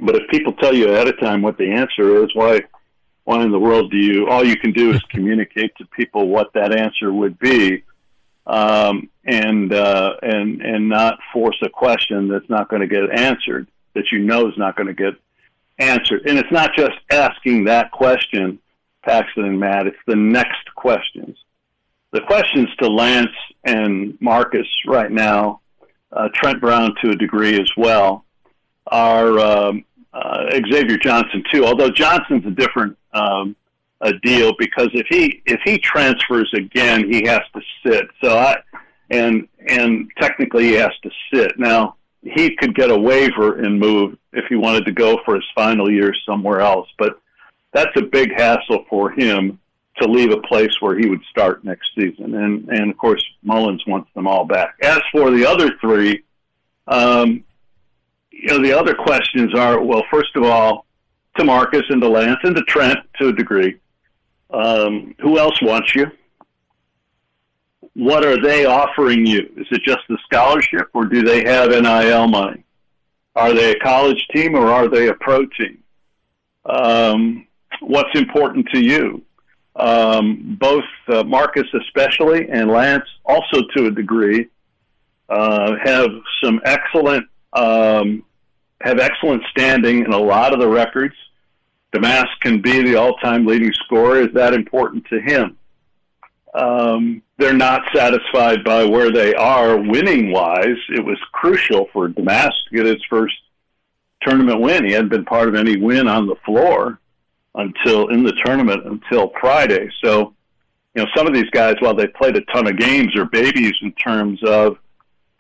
But 0.02 0.16
if 0.16 0.30
people 0.30 0.54
tell 0.54 0.74
you 0.74 0.90
ahead 0.90 1.08
of 1.08 1.20
time 1.20 1.42
what 1.42 1.58
the 1.58 1.72
answer 1.72 2.24
is, 2.24 2.34
why 2.34 2.62
why 3.26 3.44
in 3.44 3.52
the 3.52 3.60
world 3.60 3.92
do 3.92 3.98
you? 3.98 4.28
All 4.28 4.46
you 4.46 4.58
can 4.58 4.72
do 4.72 4.92
is 4.92 5.02
communicate 5.10 5.76
to 5.78 5.86
people 5.86 6.28
what 6.28 6.54
that 6.54 6.74
answer 6.74 7.12
would 7.12 7.38
be, 7.38 7.84
um, 8.48 9.10
and 9.26 9.74
uh, 9.74 10.16
and 10.22 10.62
and 10.62 10.90
not 10.90 11.20
force 11.34 11.58
a 11.64 11.70
question 11.70 12.28
that's 12.28 12.50
not 12.50 12.70
going 12.70 12.82
to 12.82 12.88
get 12.88 13.12
answered 13.12 13.68
that 13.94 14.12
you 14.12 14.20
know 14.20 14.48
is 14.48 14.58
not 14.58 14.76
going 14.76 14.88
to 14.88 14.94
get 14.94 15.14
answered. 15.78 16.26
And 16.26 16.38
it's 16.38 16.52
not 16.52 16.72
just 16.76 16.96
asking 17.12 17.66
that 17.66 17.92
question, 17.92 18.60
Paxton 19.04 19.46
and 19.46 19.60
Matt. 19.60 19.88
It's 19.88 19.98
the 20.08 20.16
next 20.16 20.74
questions 20.76 21.38
the 22.16 22.22
questions 22.22 22.70
to 22.82 22.88
Lance 22.88 23.36
and 23.66 24.18
Marcus 24.22 24.68
right 24.88 25.12
now, 25.12 25.60
uh, 26.14 26.30
Trent 26.34 26.62
Brown 26.62 26.96
to 27.04 27.10
a 27.10 27.16
degree 27.16 27.60
as 27.60 27.70
well, 27.76 28.24
are 28.88 29.38
um, 29.38 29.84
uh, 30.14 30.46
Xavier 30.72 30.98
Johnson 30.98 31.44
too. 31.52 31.66
Although 31.66 31.90
Johnson's 31.90 32.46
a 32.46 32.52
different 32.52 32.98
um, 33.16 33.56
a 34.02 34.14
deal 34.20 34.54
because 34.60 34.90
if 34.94 35.08
he 35.10 35.42
if 35.46 35.60
he 35.64 35.78
transfers 35.78 36.52
again, 36.54 37.12
he 37.12 37.26
has 37.28 37.42
to 37.54 37.62
sit. 37.86 38.08
So 38.24 38.38
I 38.38 38.58
and 39.10 39.48
and 39.68 40.10
technically 40.20 40.66
he 40.66 40.74
has 40.74 40.92
to 41.04 41.10
sit. 41.34 41.58
Now 41.58 41.96
he 42.22 42.56
could 42.56 42.76
get 42.76 42.92
a 42.92 42.98
waiver 42.98 43.60
and 43.62 43.80
move 43.80 44.18
if 44.34 44.46
he 44.50 44.56
wanted 44.56 44.86
to 44.86 44.92
go 44.92 45.20
for 45.26 45.36
his 45.36 45.46
final 45.56 45.90
year 45.92 46.14
somewhere 46.28 46.60
else, 46.60 46.88
but 46.98 47.20
that's 47.72 47.96
a 47.98 48.02
big 48.02 48.34
hassle 48.36 48.86
for 48.90 49.12
him 49.12 49.60
to 49.98 50.08
leave 50.08 50.32
a 50.32 50.42
place 50.42 50.82
where 50.82 50.98
he 50.98 51.08
would 51.08 51.22
start 51.30 51.64
next 51.64 51.90
season. 51.96 52.36
And 52.36 52.70
and 52.70 52.92
of 52.92 52.98
course 52.98 53.24
Mullins 53.44 53.84
wants 53.88 54.10
them 54.14 54.28
all 54.28 54.46
back. 54.46 54.76
As 54.82 55.00
for 55.12 55.32
the 55.32 55.46
other 55.46 55.72
three, 55.80 56.24
um, 56.88 57.44
you 58.32 58.50
know, 58.50 58.62
the 58.62 58.74
other 58.78 58.94
questions 58.94 59.56
are 59.56 59.82
well, 59.82 60.04
first 60.12 60.36
of 60.36 60.44
all, 60.44 60.86
to 61.38 61.44
Marcus 61.44 61.84
and 61.90 62.02
to 62.02 62.10
Lance 62.10 62.40
and 62.44 62.56
to 62.56 62.62
Trent 62.64 62.98
to 63.20 63.30
a 63.30 63.34
degree. 63.34 63.80
Um, 64.52 65.16
who 65.20 65.38
else 65.40 65.62
wants 65.62 65.96
you? 65.96 66.08
What 67.94 68.26
are 68.26 68.42
they 68.42 68.66
offering 68.66 69.26
you? 69.26 69.42
Is 69.58 69.68
it 69.72 69.82
just 69.86 70.02
the 70.10 70.18
scholarship, 70.26 70.90
or 70.94 71.06
do 71.06 71.24
they 71.24 71.44
have 71.46 71.70
NIL 71.70 72.28
money? 72.28 72.64
Are 73.36 73.54
they 73.54 73.72
a 73.72 73.80
college 73.80 74.26
team, 74.34 74.56
or 74.56 74.68
are 74.68 74.90
they 74.90 75.08
a 75.08 75.14
pro 75.14 75.46
team? 75.46 75.84
Um, 76.66 77.48
what's 77.80 78.18
important 78.18 78.68
to 78.74 78.80
you? 78.80 79.26
um, 79.76 80.58
both 80.60 80.84
uh, 81.10 81.24
Marcus 81.24 81.68
especially 81.74 82.50
and 82.50 82.70
Lance 82.70 83.06
also 83.26 83.62
to 83.76 83.88
a 83.88 83.92
degree 83.92 84.48
uh, 85.30 85.74
have 85.84 86.10
some 86.44 86.62
excellent 86.64 87.28
um, 87.54 88.24
have 88.82 89.00
excellent 89.00 89.42
standing 89.50 90.06
in 90.06 90.14
a 90.14 90.18
lot 90.18 90.54
of 90.54 90.60
the 90.60 90.68
records. 90.68 91.16
Domask 91.96 92.28
can 92.42 92.62
be 92.62 92.82
the 92.84 92.96
all-time 92.96 93.46
leading 93.46 93.72
scorer. 93.86 94.22
Is 94.22 94.34
that 94.34 94.54
important 94.54 95.06
to 95.08 95.20
him? 95.20 95.58
Um, 96.54 97.22
they're 97.38 97.54
not 97.54 97.82
satisfied 97.94 98.64
by 98.64 98.86
where 98.86 99.12
they 99.12 99.34
are 99.34 99.78
winning 99.78 100.32
wise. 100.32 100.78
It 100.90 101.04
was 101.04 101.18
crucial 101.32 101.88
for 101.92 102.08
Domask 102.08 102.52
to 102.70 102.76
get 102.76 102.86
his 102.86 103.04
first 103.10 103.36
tournament 104.22 104.62
win. 104.62 104.86
He 104.86 104.94
hadn't 104.94 105.10
been 105.10 105.26
part 105.26 105.50
of 105.50 105.56
any 105.56 105.78
win 105.78 106.08
on 106.08 106.28
the 106.28 106.36
floor 106.46 107.00
until 107.56 108.10
in 108.10 108.24
the 108.24 108.34
tournament 108.46 108.86
until 108.86 109.32
Friday. 109.40 109.90
So, 110.04 110.34
you 110.94 111.04
know, 111.04 111.08
some 111.16 111.28
of 111.28 111.34
these 111.34 111.50
guys, 111.52 111.76
while 111.80 111.96
they 111.96 112.08
played 112.08 112.38
a 112.38 112.42
ton 112.54 112.68
of 112.68 112.78
games, 112.78 113.16
are 113.18 113.26
babies 113.26 113.74
in 113.82 113.92
terms 113.94 114.42
of 114.44 114.78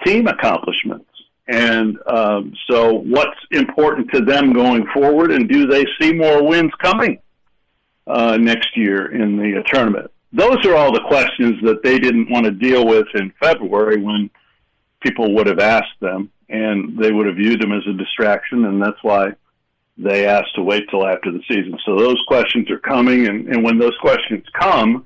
team 0.05 0.27
accomplishments. 0.27 1.09
And 1.47 1.97
um, 2.07 2.53
so, 2.69 2.93
what's 2.93 3.39
important 3.51 4.11
to 4.13 4.21
them 4.21 4.51
going 4.51 4.87
forward, 4.93 5.31
and 5.31 5.47
do 5.47 5.67
they 5.67 5.85
see 5.99 6.11
more 6.11 6.43
wins 6.43 6.71
coming 6.81 7.19
uh, 8.07 8.37
next 8.37 8.75
year 8.75 9.13
in 9.13 9.37
the 9.37 9.59
uh, 9.59 9.63
tournament? 9.73 10.09
Those 10.33 10.65
are 10.65 10.75
all 10.75 10.91
the 10.91 11.05
questions 11.07 11.61
that 11.63 11.83
they 11.83 11.99
didn't 11.99 12.31
want 12.31 12.45
to 12.45 12.51
deal 12.51 12.85
with 12.85 13.05
in 13.13 13.31
February 13.39 14.01
when 14.01 14.29
people 15.01 15.35
would 15.35 15.45
have 15.45 15.59
asked 15.59 15.99
them, 16.01 16.31
and 16.49 16.97
they 16.97 17.11
would 17.11 17.27
have 17.27 17.35
viewed 17.35 17.61
them 17.61 17.71
as 17.71 17.83
a 17.87 17.93
distraction, 17.93 18.65
and 18.65 18.81
that's 18.81 19.01
why 19.03 19.27
they 19.97 20.25
asked 20.25 20.55
to 20.55 20.63
wait 20.63 20.89
till 20.89 21.07
after 21.07 21.31
the 21.31 21.41
season. 21.47 21.77
So 21.85 21.95
those 21.95 22.21
questions 22.27 22.69
are 22.71 22.79
coming, 22.79 23.27
and, 23.27 23.47
and 23.47 23.63
when 23.63 23.77
those 23.77 23.95
questions 24.01 24.43
come 24.59 25.05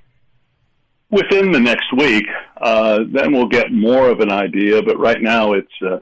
within 1.11 1.51
the 1.51 1.59
next 1.59 1.91
week, 1.95 2.25
uh, 2.57 2.99
then 3.11 3.33
we'll 3.33 3.47
get 3.47 3.71
more 3.71 4.09
of 4.09 4.19
an 4.21 4.31
idea. 4.31 4.81
But 4.81 4.97
right 4.97 5.21
now, 5.21 5.53
it's 5.53 5.67
uh, 5.85 5.99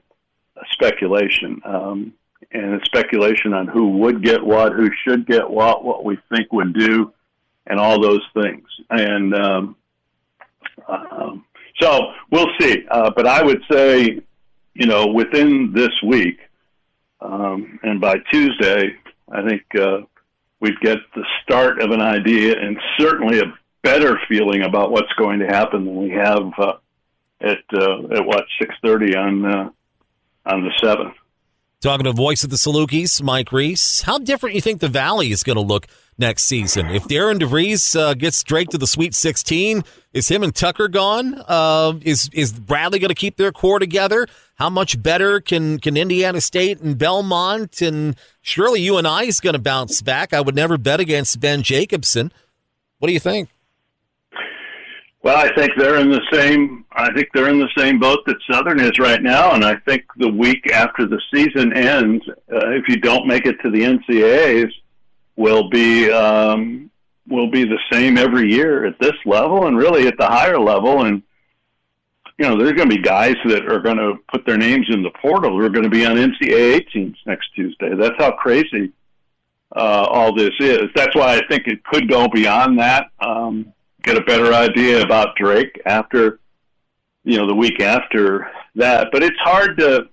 speculation. 0.72 1.62
Um, 1.64 2.14
and 2.52 2.80
the 2.80 2.86
speculation 2.86 3.54
on 3.54 3.68
who 3.68 3.98
would 3.98 4.24
get 4.24 4.44
what, 4.44 4.74
who 4.74 4.90
should 5.04 5.26
get 5.28 5.50
what, 5.50 5.84
what 5.84 6.06
we 6.06 6.18
think 6.30 6.54
would 6.54 6.74
do, 6.74 7.14
and 7.66 7.80
all 7.80 8.02
those 8.02 8.22
things. 8.34 8.66
And 8.90 9.34
um, 9.36 9.76
um, 10.88 11.46
so 11.80 12.14
we'll 12.32 12.50
see. 12.60 12.86
Uh, 12.90 13.12
but 13.16 13.28
I 13.28 13.44
would 13.44 13.62
say, 13.70 14.22
you 14.74 14.86
know, 14.86 15.08
within 15.08 15.74
this 15.74 15.92
week, 16.06 16.40
um, 17.20 17.80
and 17.84 18.00
by 18.00 18.18
Tuesday, 18.32 18.96
I 19.30 19.48
think 19.48 19.64
uh, 19.78 20.02
we'd 20.60 20.80
get 20.80 21.00
the 21.16 21.26
start 21.44 21.82
of 21.82 21.92
an 21.92 22.02
idea 22.02 22.58
and 22.60 22.78
certainly 22.98 23.40
a 23.40 23.54
better 23.84 24.20
feeling 24.28 24.64
about 24.64 24.92
what's 24.92 25.12
going 25.14 25.40
to 25.40 25.48
happen 25.48 25.86
than 25.86 25.96
we 25.96 26.10
have 26.12 26.52
uh, 26.58 26.74
at 27.42 27.60
uh, 27.74 28.16
at 28.16 28.26
what 28.26 28.46
six 28.60 28.74
thirty 28.84 29.16
on 29.16 29.46
uh, 29.46 29.70
on 30.48 30.64
the 30.64 30.72
seventh. 30.82 31.14
Talking 31.80 32.06
to 32.06 32.12
voice 32.12 32.44
of 32.44 32.50
the 32.50 32.56
Salukis, 32.56 33.22
Mike 33.22 33.52
Reese. 33.52 34.02
How 34.02 34.18
different 34.18 34.56
you 34.56 34.62
think 34.62 34.82
the 34.82 34.88
Valley 34.88 35.32
is 35.32 35.44
going 35.44 35.58
to 35.58 35.62
look 35.62 35.86
next 36.18 36.46
season? 36.46 36.88
If 36.88 37.08
Darian 37.08 37.38
DeVries 37.38 37.96
uh, 37.96 38.16
gets 38.16 38.44
Drake 38.44 38.70
to 38.70 38.80
the 38.80 38.88
Sweet 38.88 39.14
16, 39.14 39.84
is 40.12 40.28
him 40.28 40.42
and 40.42 40.56
Tucker 40.56 40.88
gone? 40.88 41.40
Uh, 41.48 41.94
is 42.02 42.32
is 42.34 42.52
Bradley 42.52 42.98
going 42.98 43.10
to 43.10 43.16
keep 43.16 43.38
their 43.38 43.52
core 43.52 43.78
together? 43.78 44.26
How 44.56 44.72
much 44.72 45.02
better 45.04 45.40
can 45.40 45.80
can 45.80 45.96
Indiana 45.96 46.42
State 46.42 46.80
and 46.82 46.98
Belmont 46.98 47.80
and 47.80 48.16
surely 48.42 48.82
UNI 48.82 49.28
is 49.28 49.40
going 49.40 49.54
to 49.54 49.60
bounce 49.60 50.02
back? 50.02 50.34
I 50.34 50.42
would 50.42 50.56
never 50.56 50.80
bet 50.80 51.00
against 51.00 51.40
Ben 51.40 51.62
Jacobson. 51.62 52.32
What 52.98 53.08
do 53.08 53.14
you 53.14 53.20
think? 53.20 53.50
Well, 55.28 55.36
I 55.36 55.54
think 55.56 55.74
they're 55.78 55.98
in 55.98 56.10
the 56.10 56.22
same. 56.32 56.86
I 56.94 57.12
think 57.12 57.28
they're 57.34 57.50
in 57.50 57.60
the 57.60 57.68
same 57.78 58.00
boat 58.00 58.20
that 58.28 58.38
Southern 58.50 58.80
is 58.80 58.98
right 58.98 59.22
now, 59.22 59.56
and 59.56 59.66
I 59.66 59.76
think 59.86 60.06
the 60.16 60.30
week 60.30 60.72
after 60.72 61.06
the 61.06 61.20
season 61.34 61.74
ends, 61.74 62.24
uh, 62.30 62.70
if 62.70 62.88
you 62.88 62.96
don't 62.96 63.28
make 63.28 63.46
it 63.46 63.58
to 63.62 63.70
the 63.70 63.82
NCAA's, 63.82 64.74
will 65.36 65.70
be 65.70 66.10
um, 66.10 66.90
will 67.28 67.52
be 67.52 67.66
the 67.66 67.78
same 67.92 68.18
every 68.18 68.50
year 68.50 68.86
at 68.86 68.98
this 69.00 69.18
level, 69.26 69.68
and 69.68 69.78
really 69.78 70.08
at 70.08 70.18
the 70.18 70.26
higher 70.26 70.58
level. 70.58 71.04
And 71.04 71.22
you 72.40 72.48
know, 72.48 72.58
there's 72.58 72.78
going 72.78 72.90
to 72.90 72.96
be 72.96 73.02
guys 73.02 73.36
that 73.48 73.70
are 73.70 73.80
going 73.80 73.98
to 73.98 74.14
put 74.32 74.46
their 74.46 74.58
names 74.58 74.88
in 74.90 75.04
the 75.04 75.12
portal 75.22 75.52
who 75.52 75.66
are 75.66 75.70
going 75.70 75.84
to 75.84 75.90
be 75.90 76.06
on 76.06 76.16
NCAA 76.16 76.90
teams 76.94 77.18
next 77.26 77.50
Tuesday. 77.54 77.94
That's 77.96 78.16
how 78.18 78.32
crazy 78.32 78.94
uh, 79.76 80.08
all 80.10 80.34
this 80.34 80.54
is. 80.62 80.84
That's 80.96 81.14
why 81.18 81.36
I 81.36 81.42
think 81.50 81.68
it 81.68 81.84
could 81.84 82.08
go 82.08 82.30
beyond 82.30 82.80
that. 82.80 83.08
Um, 83.20 83.74
get 84.08 84.18
a 84.18 84.22
better 84.22 84.54
idea 84.54 85.04
about 85.04 85.36
Drake 85.36 85.82
after, 85.86 86.40
you 87.24 87.38
know, 87.38 87.46
the 87.46 87.56
week 87.56 87.82
after 87.82 88.50
that. 88.76 89.10
But 89.12 89.22
it's 89.22 89.38
hard 89.40 89.78
to. 89.80 90.08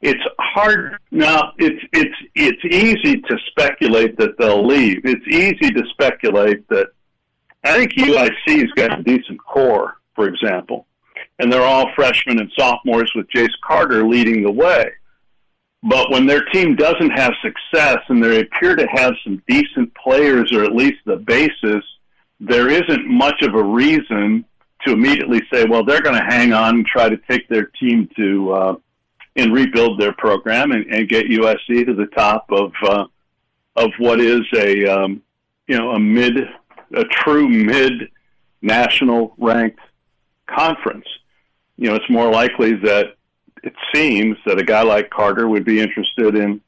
It's 0.00 0.22
hard 0.38 0.96
now. 1.10 1.52
It's 1.58 1.84
it's 1.92 2.14
it's 2.34 2.64
easy 2.64 3.20
to 3.20 3.36
speculate 3.50 4.16
that 4.16 4.38
they'll 4.38 4.66
leave. 4.66 5.02
It's 5.04 5.26
easy 5.28 5.70
to 5.72 5.82
speculate 5.90 6.66
that. 6.68 6.88
I 7.64 7.76
think 7.76 7.92
UIC's 7.92 8.72
got 8.72 8.98
a 8.98 9.02
decent 9.02 9.38
core, 9.44 9.98
for 10.14 10.26
example, 10.26 10.86
and 11.38 11.52
they're 11.52 11.62
all 11.62 11.90
freshmen 11.94 12.40
and 12.40 12.50
sophomores 12.58 13.12
with 13.14 13.26
Jace 13.28 13.50
Carter 13.62 14.06
leading 14.06 14.42
the 14.42 14.50
way. 14.50 14.90
But 15.82 16.10
when 16.10 16.26
their 16.26 16.44
team 16.46 16.76
doesn't 16.76 17.10
have 17.10 17.32
success 17.42 17.98
and 18.08 18.22
they 18.22 18.40
appear 18.40 18.76
to 18.76 18.86
have 18.86 19.12
some 19.22 19.42
decent 19.46 19.94
players 19.94 20.50
or 20.52 20.64
at 20.64 20.74
least 20.74 20.98
the 21.04 21.16
basis 21.16 21.84
there 22.40 22.68
isn't 22.68 23.06
much 23.06 23.42
of 23.42 23.54
a 23.54 23.62
reason 23.62 24.44
to 24.86 24.92
immediately 24.92 25.42
say, 25.52 25.64
well, 25.64 25.84
they're 25.84 26.00
going 26.00 26.16
to 26.16 26.24
hang 26.24 26.52
on 26.52 26.76
and 26.76 26.86
try 26.86 27.08
to 27.08 27.18
take 27.28 27.46
their 27.48 27.66
team 27.66 28.08
to 28.16 28.52
uh, 28.52 28.74
and 29.36 29.52
rebuild 29.52 30.00
their 30.00 30.12
program 30.14 30.72
and, 30.72 30.86
and 30.86 31.08
get 31.08 31.26
UIC 31.26 31.86
to 31.86 31.94
the 31.94 32.08
top 32.16 32.46
of 32.50 32.72
uh, 32.82 33.04
of 33.76 33.90
what 33.98 34.20
is 34.20 34.40
a 34.54 34.86
um, 34.86 35.22
you 35.66 35.76
know 35.76 35.90
a 35.90 36.00
mid 36.00 36.36
a 36.94 37.04
true 37.04 37.48
mid 37.48 38.10
national 38.62 39.34
ranked 39.38 39.80
conference. 40.46 41.06
You 41.76 41.88
know, 41.88 41.94
it's 41.94 42.10
more 42.10 42.30
likely 42.30 42.74
that 42.74 43.16
it 43.62 43.74
seems 43.94 44.36
that 44.46 44.58
a 44.58 44.64
guy 44.64 44.82
like 44.82 45.10
Carter 45.10 45.48
would 45.48 45.64
be 45.64 45.80
interested 45.80 46.34
in 46.34 46.60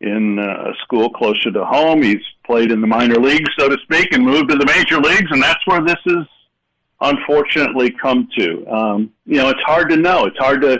in 0.00 0.38
uh, 0.38 0.70
a 0.70 0.74
school 0.82 1.10
closer 1.10 1.50
to 1.50 1.64
home. 1.64 2.02
He's 2.02 2.22
played 2.44 2.70
in 2.70 2.80
the 2.80 2.86
minor 2.86 3.16
leagues, 3.16 3.50
so 3.58 3.68
to 3.68 3.76
speak, 3.82 4.12
and 4.12 4.24
moved 4.24 4.50
to 4.50 4.56
the 4.56 4.66
major 4.66 4.98
leagues, 4.98 5.30
and 5.30 5.42
that's 5.42 5.64
where 5.66 5.82
this 5.82 5.98
has 6.06 6.26
unfortunately 7.00 7.90
come 7.90 8.28
to. 8.38 8.66
Um, 8.68 9.12
you 9.26 9.36
know, 9.36 9.48
it's 9.48 9.62
hard 9.62 9.90
to 9.90 9.96
know. 9.96 10.26
It's 10.26 10.38
hard 10.38 10.62
to. 10.62 10.78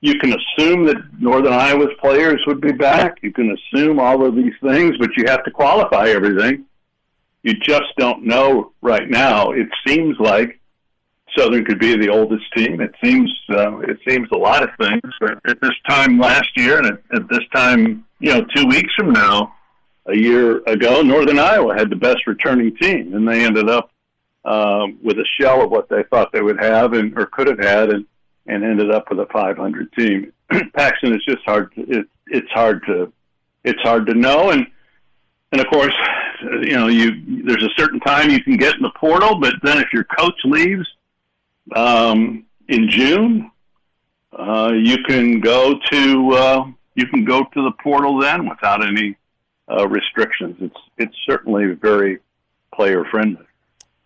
You 0.00 0.18
can 0.18 0.32
assume 0.32 0.86
that 0.86 0.96
Northern 1.20 1.52
Iowa's 1.52 1.94
players 2.00 2.42
would 2.46 2.60
be 2.60 2.72
back. 2.72 3.18
You 3.22 3.32
can 3.32 3.56
assume 3.56 4.00
all 4.00 4.26
of 4.26 4.34
these 4.34 4.54
things, 4.60 4.96
but 4.98 5.10
you 5.16 5.24
have 5.28 5.44
to 5.44 5.50
qualify 5.52 6.08
everything. 6.08 6.64
You 7.44 7.54
just 7.54 7.94
don't 7.98 8.24
know 8.24 8.72
right 8.80 9.08
now. 9.08 9.52
It 9.52 9.68
seems 9.86 10.16
like 10.18 10.60
Southern 11.36 11.64
could 11.64 11.78
be 11.78 11.96
the 11.96 12.08
oldest 12.08 12.44
team. 12.54 12.80
It 12.80 12.94
seems 13.02 13.32
uh, 13.50 13.78
it 13.78 13.98
seems 14.06 14.28
a 14.32 14.36
lot 14.36 14.62
of 14.62 14.70
things. 14.78 15.02
But 15.20 15.38
at 15.46 15.60
this 15.60 15.74
time 15.88 16.18
last 16.18 16.48
year, 16.56 16.78
and 16.78 16.86
at, 16.86 17.00
at 17.14 17.28
this 17.28 17.44
time 17.54 18.04
you 18.22 18.32
know, 18.32 18.46
two 18.54 18.66
weeks 18.66 18.92
from 18.96 19.12
now, 19.12 19.54
a 20.06 20.16
year 20.16 20.62
ago, 20.66 21.02
Northern 21.02 21.38
Iowa 21.38 21.74
had 21.74 21.90
the 21.90 21.96
best 21.96 22.26
returning 22.26 22.74
team, 22.76 23.14
and 23.14 23.26
they 23.26 23.44
ended 23.44 23.68
up 23.68 23.90
um, 24.44 24.98
with 25.02 25.18
a 25.18 25.26
shell 25.40 25.62
of 25.62 25.70
what 25.70 25.88
they 25.88 26.02
thought 26.04 26.32
they 26.32 26.42
would 26.42 26.60
have 26.60 26.92
and 26.92 27.16
or 27.18 27.26
could 27.26 27.46
have 27.46 27.58
had, 27.58 27.90
and 27.90 28.06
and 28.46 28.64
ended 28.64 28.90
up 28.90 29.08
with 29.08 29.20
a 29.20 29.26
500 29.32 29.92
team. 29.92 30.32
Paxton 30.74 31.14
is 31.14 31.24
just 31.24 31.44
hard. 31.44 31.72
To, 31.74 31.82
it, 31.82 32.06
it's 32.26 32.50
hard 32.50 32.82
to 32.86 33.12
it's 33.64 33.80
hard 33.82 34.06
to 34.06 34.14
know, 34.14 34.50
and 34.50 34.66
and 35.52 35.60
of 35.60 35.66
course, 35.68 35.94
you 36.62 36.76
know, 36.76 36.88
you 36.88 37.44
there's 37.44 37.64
a 37.64 37.74
certain 37.76 38.00
time 38.00 38.30
you 38.30 38.42
can 38.42 38.56
get 38.56 38.74
in 38.74 38.82
the 38.82 38.92
portal, 38.98 39.38
but 39.38 39.54
then 39.62 39.78
if 39.78 39.92
your 39.92 40.04
coach 40.04 40.38
leaves 40.44 40.86
um, 41.74 42.44
in 42.68 42.88
June, 42.88 43.50
uh, 44.32 44.72
you 44.74 44.98
can 45.04 45.40
go 45.40 45.74
to 45.90 46.30
uh, 46.32 46.64
you 46.94 47.06
can 47.06 47.24
go 47.24 47.44
to 47.44 47.62
the 47.62 47.72
portal 47.82 48.18
then 48.18 48.48
without 48.48 48.86
any 48.86 49.16
uh, 49.70 49.86
restrictions. 49.88 50.56
It's 50.60 50.80
it's 50.98 51.16
certainly 51.26 51.66
very 51.74 52.18
player 52.74 53.04
friendly. 53.04 53.44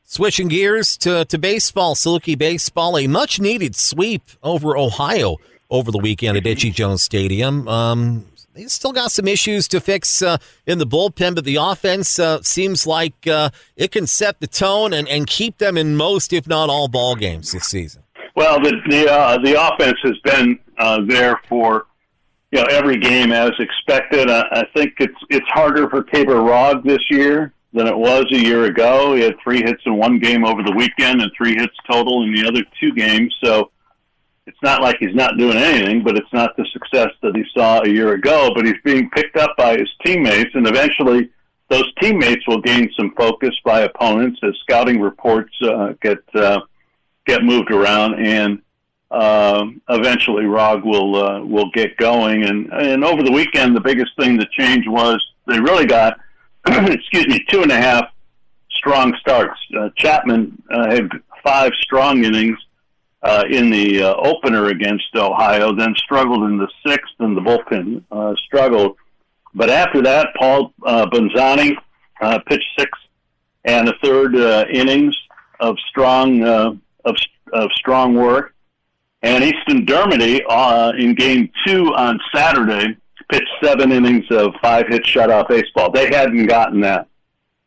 Switching 0.08 0.46
gears 0.46 0.96
to, 0.98 1.24
to 1.24 1.36
baseball, 1.36 1.96
Saluki 1.96 2.38
baseball, 2.38 2.96
a 2.96 3.08
much 3.08 3.40
needed 3.40 3.74
sweep 3.74 4.22
over 4.40 4.76
Ohio 4.76 5.36
over 5.68 5.90
the 5.90 5.98
weekend 5.98 6.36
at 6.36 6.46
Itchy 6.46 6.70
Jones 6.70 7.02
Stadium. 7.02 7.66
Um, 7.66 8.24
they 8.56 8.64
still 8.66 8.92
got 8.92 9.12
some 9.12 9.28
issues 9.28 9.68
to 9.68 9.80
fix 9.80 10.22
uh, 10.22 10.38
in 10.66 10.78
the 10.78 10.86
bullpen, 10.86 11.34
but 11.34 11.44
the 11.44 11.56
offense 11.56 12.18
uh, 12.18 12.40
seems 12.42 12.86
like 12.86 13.26
uh, 13.26 13.50
it 13.76 13.92
can 13.92 14.06
set 14.06 14.40
the 14.40 14.46
tone 14.46 14.92
and, 14.94 15.06
and 15.08 15.26
keep 15.26 15.58
them 15.58 15.76
in 15.76 15.94
most, 15.94 16.32
if 16.32 16.46
not 16.46 16.70
all, 16.70 16.88
ball 16.88 17.14
games 17.14 17.52
this 17.52 17.64
season. 17.64 18.02
Well, 18.34 18.60
the 18.60 18.72
the, 18.88 19.10
uh, 19.10 19.38
the 19.38 19.60
offense 19.60 19.98
has 20.02 20.18
been 20.24 20.58
uh, 20.78 21.02
there 21.06 21.40
for 21.48 21.86
you 22.50 22.60
know 22.60 22.66
every 22.70 22.98
game 22.98 23.32
as 23.32 23.52
expected. 23.58 24.30
I, 24.30 24.46
I 24.50 24.64
think 24.74 24.94
it's 24.98 25.18
it's 25.30 25.46
harder 25.48 25.88
for 25.90 26.02
Tabor 26.04 26.40
Rog 26.40 26.84
this 26.84 27.02
year 27.10 27.52
than 27.72 27.86
it 27.86 27.96
was 27.96 28.24
a 28.32 28.38
year 28.38 28.64
ago. 28.64 29.14
He 29.14 29.22
had 29.22 29.34
three 29.42 29.62
hits 29.62 29.82
in 29.84 29.96
one 29.96 30.18
game 30.18 30.44
over 30.44 30.62
the 30.62 30.72
weekend 30.72 31.20
and 31.20 31.30
three 31.36 31.54
hits 31.54 31.74
total 31.90 32.24
in 32.24 32.34
the 32.34 32.46
other 32.46 32.62
two 32.80 32.92
games. 32.92 33.34
So 33.42 33.70
it's 34.46 34.62
not 34.62 34.80
like 34.80 34.96
he's 35.00 35.14
not 35.14 35.36
doing 35.38 35.56
anything, 35.56 36.02
but 36.02 36.16
it's 36.16 36.32
not 36.32 36.56
the 36.56 36.64
success 36.72 37.08
that 37.22 37.34
he 37.34 37.44
saw 37.52 37.82
a 37.82 37.88
year 37.88 38.12
ago. 38.12 38.52
But 38.54 38.66
he's 38.66 38.80
being 38.84 39.10
picked 39.10 39.36
up 39.36 39.56
by 39.56 39.76
his 39.76 39.88
teammates, 40.04 40.54
and 40.54 40.66
eventually 40.66 41.30
those 41.68 41.92
teammates 42.00 42.46
will 42.46 42.60
gain 42.60 42.90
some 42.96 43.12
focus 43.16 43.54
by 43.64 43.80
opponents 43.80 44.38
as 44.42 44.54
scouting 44.62 45.00
reports 45.00 45.52
uh, 45.62 45.94
get 46.00 46.18
uh, 46.34 46.60
get 47.26 47.42
moved 47.42 47.72
around 47.72 48.14
and 48.24 48.62
um, 49.10 49.80
eventually 49.88 50.44
Rog 50.44 50.84
will 50.84 51.16
uh, 51.16 51.40
will 51.44 51.70
get 51.72 51.96
going. 51.96 52.44
And 52.44 52.72
and 52.72 53.04
over 53.04 53.22
the 53.22 53.32
weekend, 53.32 53.76
the 53.76 53.80
biggest 53.80 54.12
thing 54.18 54.36
that 54.38 54.50
changed 54.50 54.88
was 54.88 55.24
they 55.46 55.60
really 55.60 55.86
got 55.86 56.18
excuse 56.66 57.26
me 57.26 57.44
two 57.48 57.62
and 57.62 57.72
a 57.72 57.76
half 57.76 58.06
strong 58.70 59.16
starts. 59.20 59.58
Uh, 59.78 59.88
Chapman 59.96 60.60
uh, 60.70 60.90
had 60.90 61.08
five 61.42 61.72
strong 61.80 62.24
innings 62.24 62.58
uh, 63.26 63.44
in 63.50 63.70
the 63.70 64.02
uh, 64.02 64.14
opener 64.14 64.66
against 64.66 65.10
Ohio, 65.14 65.74
then 65.74 65.94
struggled 65.96 66.44
in 66.44 66.56
the 66.58 66.68
sixth, 66.86 67.14
and 67.18 67.36
the 67.36 67.40
bullpen 67.40 68.02
uh, 68.10 68.34
struggled. 68.46 68.96
But 69.54 69.70
after 69.70 70.02
that, 70.02 70.28
Paul 70.38 70.72
uh, 70.84 71.06
Bonzani 71.06 71.76
uh, 72.20 72.38
pitched 72.46 72.70
six 72.78 72.90
and 73.64 73.88
a 73.88 73.94
third 74.02 74.36
uh, 74.36 74.64
innings 74.72 75.16
of 75.60 75.76
strong 75.90 76.42
uh, 76.42 76.70
of, 77.04 77.16
of 77.52 77.70
strong 77.74 78.14
work. 78.14 78.54
And 79.22 79.42
Easton 79.42 79.84
Dermody 79.86 80.40
uh, 80.48 80.92
in 80.96 81.14
game 81.14 81.50
two 81.66 81.92
on 81.94 82.20
Saturday 82.34 82.96
pitched 83.30 83.50
seven 83.62 83.90
innings 83.90 84.26
of 84.30 84.54
five 84.62 84.86
hit 84.88 85.02
shutout 85.04 85.48
baseball. 85.48 85.90
They 85.90 86.14
hadn't 86.14 86.46
gotten 86.46 86.80
that, 86.82 87.08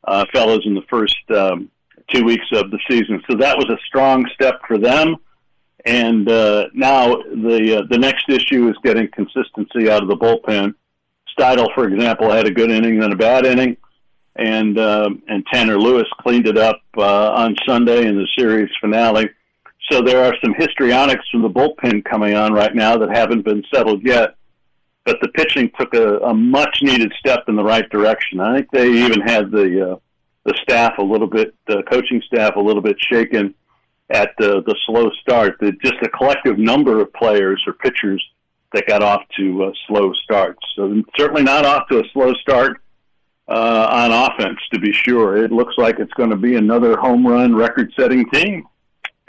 uh, 0.05 0.25
fellas, 0.31 0.61
in 0.65 0.73
the 0.73 0.85
first 0.89 1.17
um, 1.35 1.69
two 2.11 2.23
weeks 2.23 2.45
of 2.53 2.71
the 2.71 2.79
season. 2.89 3.21
So 3.29 3.35
that 3.37 3.57
was 3.57 3.69
a 3.69 3.77
strong 3.87 4.25
step 4.33 4.61
for 4.67 4.77
them. 4.77 5.17
And 5.85 6.29
uh, 6.29 6.67
now 6.73 7.15
the 7.15 7.79
uh, 7.79 7.87
the 7.89 7.97
next 7.97 8.29
issue 8.29 8.67
is 8.69 8.75
getting 8.83 9.07
consistency 9.09 9.89
out 9.89 10.03
of 10.03 10.09
the 10.09 10.17
bullpen. 10.17 10.73
Steidl, 11.37 11.73
for 11.73 11.87
example, 11.87 12.29
had 12.29 12.45
a 12.45 12.51
good 12.51 12.69
inning, 12.69 12.99
then 12.99 13.13
a 13.13 13.15
bad 13.15 13.45
inning, 13.45 13.77
and 14.35 14.77
uh, 14.77 15.09
and 15.27 15.45
Tanner 15.51 15.79
Lewis 15.79 16.07
cleaned 16.19 16.47
it 16.47 16.57
up 16.57 16.81
uh, 16.97 17.31
on 17.31 17.55
Sunday 17.65 18.05
in 18.07 18.17
the 18.17 18.27
series 18.37 18.69
finale. 18.81 19.29
So 19.89 20.01
there 20.01 20.23
are 20.23 20.35
some 20.43 20.53
histrionics 20.53 21.27
from 21.31 21.41
the 21.41 21.49
bullpen 21.49 22.03
coming 22.03 22.35
on 22.35 22.53
right 22.53 22.75
now 22.75 22.97
that 22.97 23.09
haven't 23.09 23.43
been 23.43 23.63
settled 23.73 24.03
yet. 24.05 24.35
But 25.05 25.17
the 25.21 25.29
pitching 25.29 25.71
took 25.79 25.95
a, 25.95 26.17
a 26.19 26.33
much 26.33 26.79
needed 26.81 27.11
step 27.17 27.45
in 27.47 27.55
the 27.55 27.63
right 27.63 27.89
direction. 27.89 28.39
I 28.39 28.57
think 28.57 28.71
they 28.71 28.91
even 28.91 29.21
had 29.21 29.49
the 29.49 29.91
uh, 29.91 29.95
the 30.43 30.53
staff 30.61 30.97
a 30.97 31.03
little 31.03 31.27
bit, 31.27 31.55
the 31.67 31.83
coaching 31.89 32.21
staff 32.27 32.57
a 32.57 32.59
little 32.59 32.81
bit 32.81 32.97
shaken 32.99 33.55
at 34.09 34.31
the 34.37 34.61
the 34.65 34.75
slow 34.85 35.09
start. 35.21 35.57
The, 35.59 35.71
just 35.83 35.95
a 36.01 36.09
collective 36.09 36.57
number 36.57 37.01
of 37.01 37.11
players 37.13 37.63
or 37.67 37.73
pitchers 37.73 38.23
that 38.73 38.87
got 38.87 39.01
off 39.01 39.23
to 39.37 39.63
uh, 39.65 39.71
slow 39.87 40.13
starts. 40.23 40.59
So 40.75 41.01
certainly 41.17 41.43
not 41.43 41.65
off 41.65 41.87
to 41.89 41.99
a 41.99 42.03
slow 42.13 42.33
start 42.33 42.81
uh, 43.47 43.87
on 43.91 44.11
offense, 44.11 44.59
to 44.71 44.79
be 44.79 44.93
sure. 44.93 45.43
It 45.43 45.51
looks 45.51 45.73
like 45.77 45.99
it's 45.99 46.13
going 46.13 46.29
to 46.29 46.35
be 46.35 46.55
another 46.55 46.95
home 46.97 47.25
run 47.25 47.55
record-setting 47.55 48.29
team. 48.29 48.67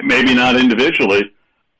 Maybe 0.03 0.35
not 0.35 0.57
individually, 0.57 1.33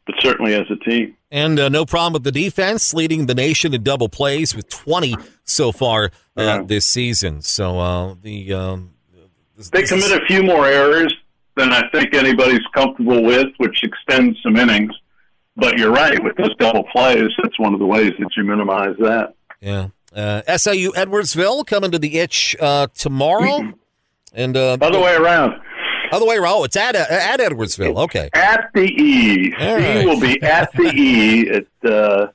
but 0.07 0.15
certainly 0.21 0.55
as 0.55 0.67
a 0.71 0.77
team. 0.77 1.17
And 1.31 1.59
uh, 1.59 1.69
no 1.69 1.85
problem 1.85 2.15
with 2.15 2.25
the 2.25 2.33
defense, 2.33 2.93
leading 2.93 3.27
the 3.27 3.35
nation 3.35 3.73
in 3.75 3.83
double 3.83 4.09
plays 4.09 4.55
with 4.55 4.69
20 4.69 5.17
so 5.45 5.71
far 5.71 6.07
uh, 6.37 6.43
yeah. 6.43 6.63
this 6.63 6.87
season. 6.87 7.43
So 7.43 7.79
uh, 7.79 8.15
the 8.21 8.53
um, 8.53 8.95
they 9.71 9.83
commit 9.83 10.11
a 10.11 10.25
few 10.27 10.43
more 10.43 10.67
errors 10.67 11.15
than 11.61 11.73
I 11.73 11.89
think 11.91 12.15
anybody's 12.15 12.67
comfortable 12.75 13.23
with, 13.23 13.49
which 13.59 13.85
extends 13.85 14.39
some 14.43 14.57
innings. 14.57 14.93
But 15.57 15.79
you're 15.79 15.93
right 15.93 16.23
with 16.23 16.37
those 16.37 16.57
double 16.57 16.85
plays. 16.85 17.29
That's 17.43 17.59
one 17.59 17.75
of 17.75 17.81
the 17.81 17.87
ways 17.87 18.13
that 18.19 18.31
you 18.37 18.45
minimize 18.45 18.97
that. 18.99 19.35
Yeah. 19.61 19.89
Uh, 20.15 20.43
SIU 20.57 20.93
Edwardsville 20.93 21.67
coming 21.67 21.91
to 21.91 21.99
the 21.99 22.19
itch 22.19 22.57
uh, 22.59 22.89
tomorrow, 22.95 23.73
and 24.33 24.57
uh, 24.57 24.77
other 24.81 24.99
way 25.01 25.15
around. 25.15 25.55
Other 26.11 26.27
way 26.27 26.37
around. 26.37 26.55
Oh, 26.55 26.65
it's 26.65 26.77
at 26.77 26.97
uh, 26.97 27.07
at 27.09 27.39
Edwardsville. 27.39 27.97
Okay. 28.05 28.29
At 28.33 28.71
the 28.75 28.83
E. 28.83 29.55
All 29.57 29.79
C 29.79 30.07
will 30.07 30.21
be 30.21 30.43
at 30.43 30.73
the 30.73 30.93
E 30.93 31.49
at 31.51 31.91
uh, 31.91 32.27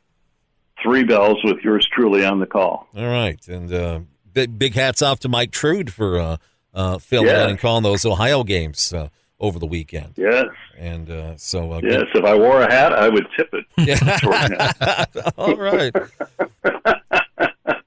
three 0.82 1.04
bells 1.04 1.38
with 1.44 1.58
yours 1.64 1.86
truly 1.94 2.24
on 2.24 2.40
the 2.40 2.46
call. 2.46 2.88
All 2.96 3.08
right, 3.08 3.46
and 3.50 3.74
uh, 3.74 4.00
big 4.32 4.58
big 4.58 4.74
hats 4.76 5.02
off 5.02 5.20
to 5.22 5.30
Mike 5.30 5.52
Trude 5.52 5.92
for 5.92 6.38
uh, 6.76 6.98
filling 7.00 7.30
yeah. 7.30 7.48
and 7.48 7.58
calling 7.58 7.84
those 7.84 8.06
Ohio 8.06 8.44
games 8.44 8.94
uh, 8.94 9.08
over 9.40 9.58
the 9.58 9.66
weekend. 9.66 10.14
Yes. 10.18 10.46
And 10.78 11.10
uh, 11.10 11.38
so. 11.38 11.74
Uh, 11.74 11.82
yes, 11.82 12.04
if 12.14 12.24
I 12.24 12.36
wore 12.36 12.62
a 12.62 12.72
hat, 12.72 12.94
I 12.94 13.10
would 13.10 13.28
tip 13.36 13.50
it. 13.54 13.66
Yeah. 13.78 15.06
All 15.38 15.56
right. 15.56 15.94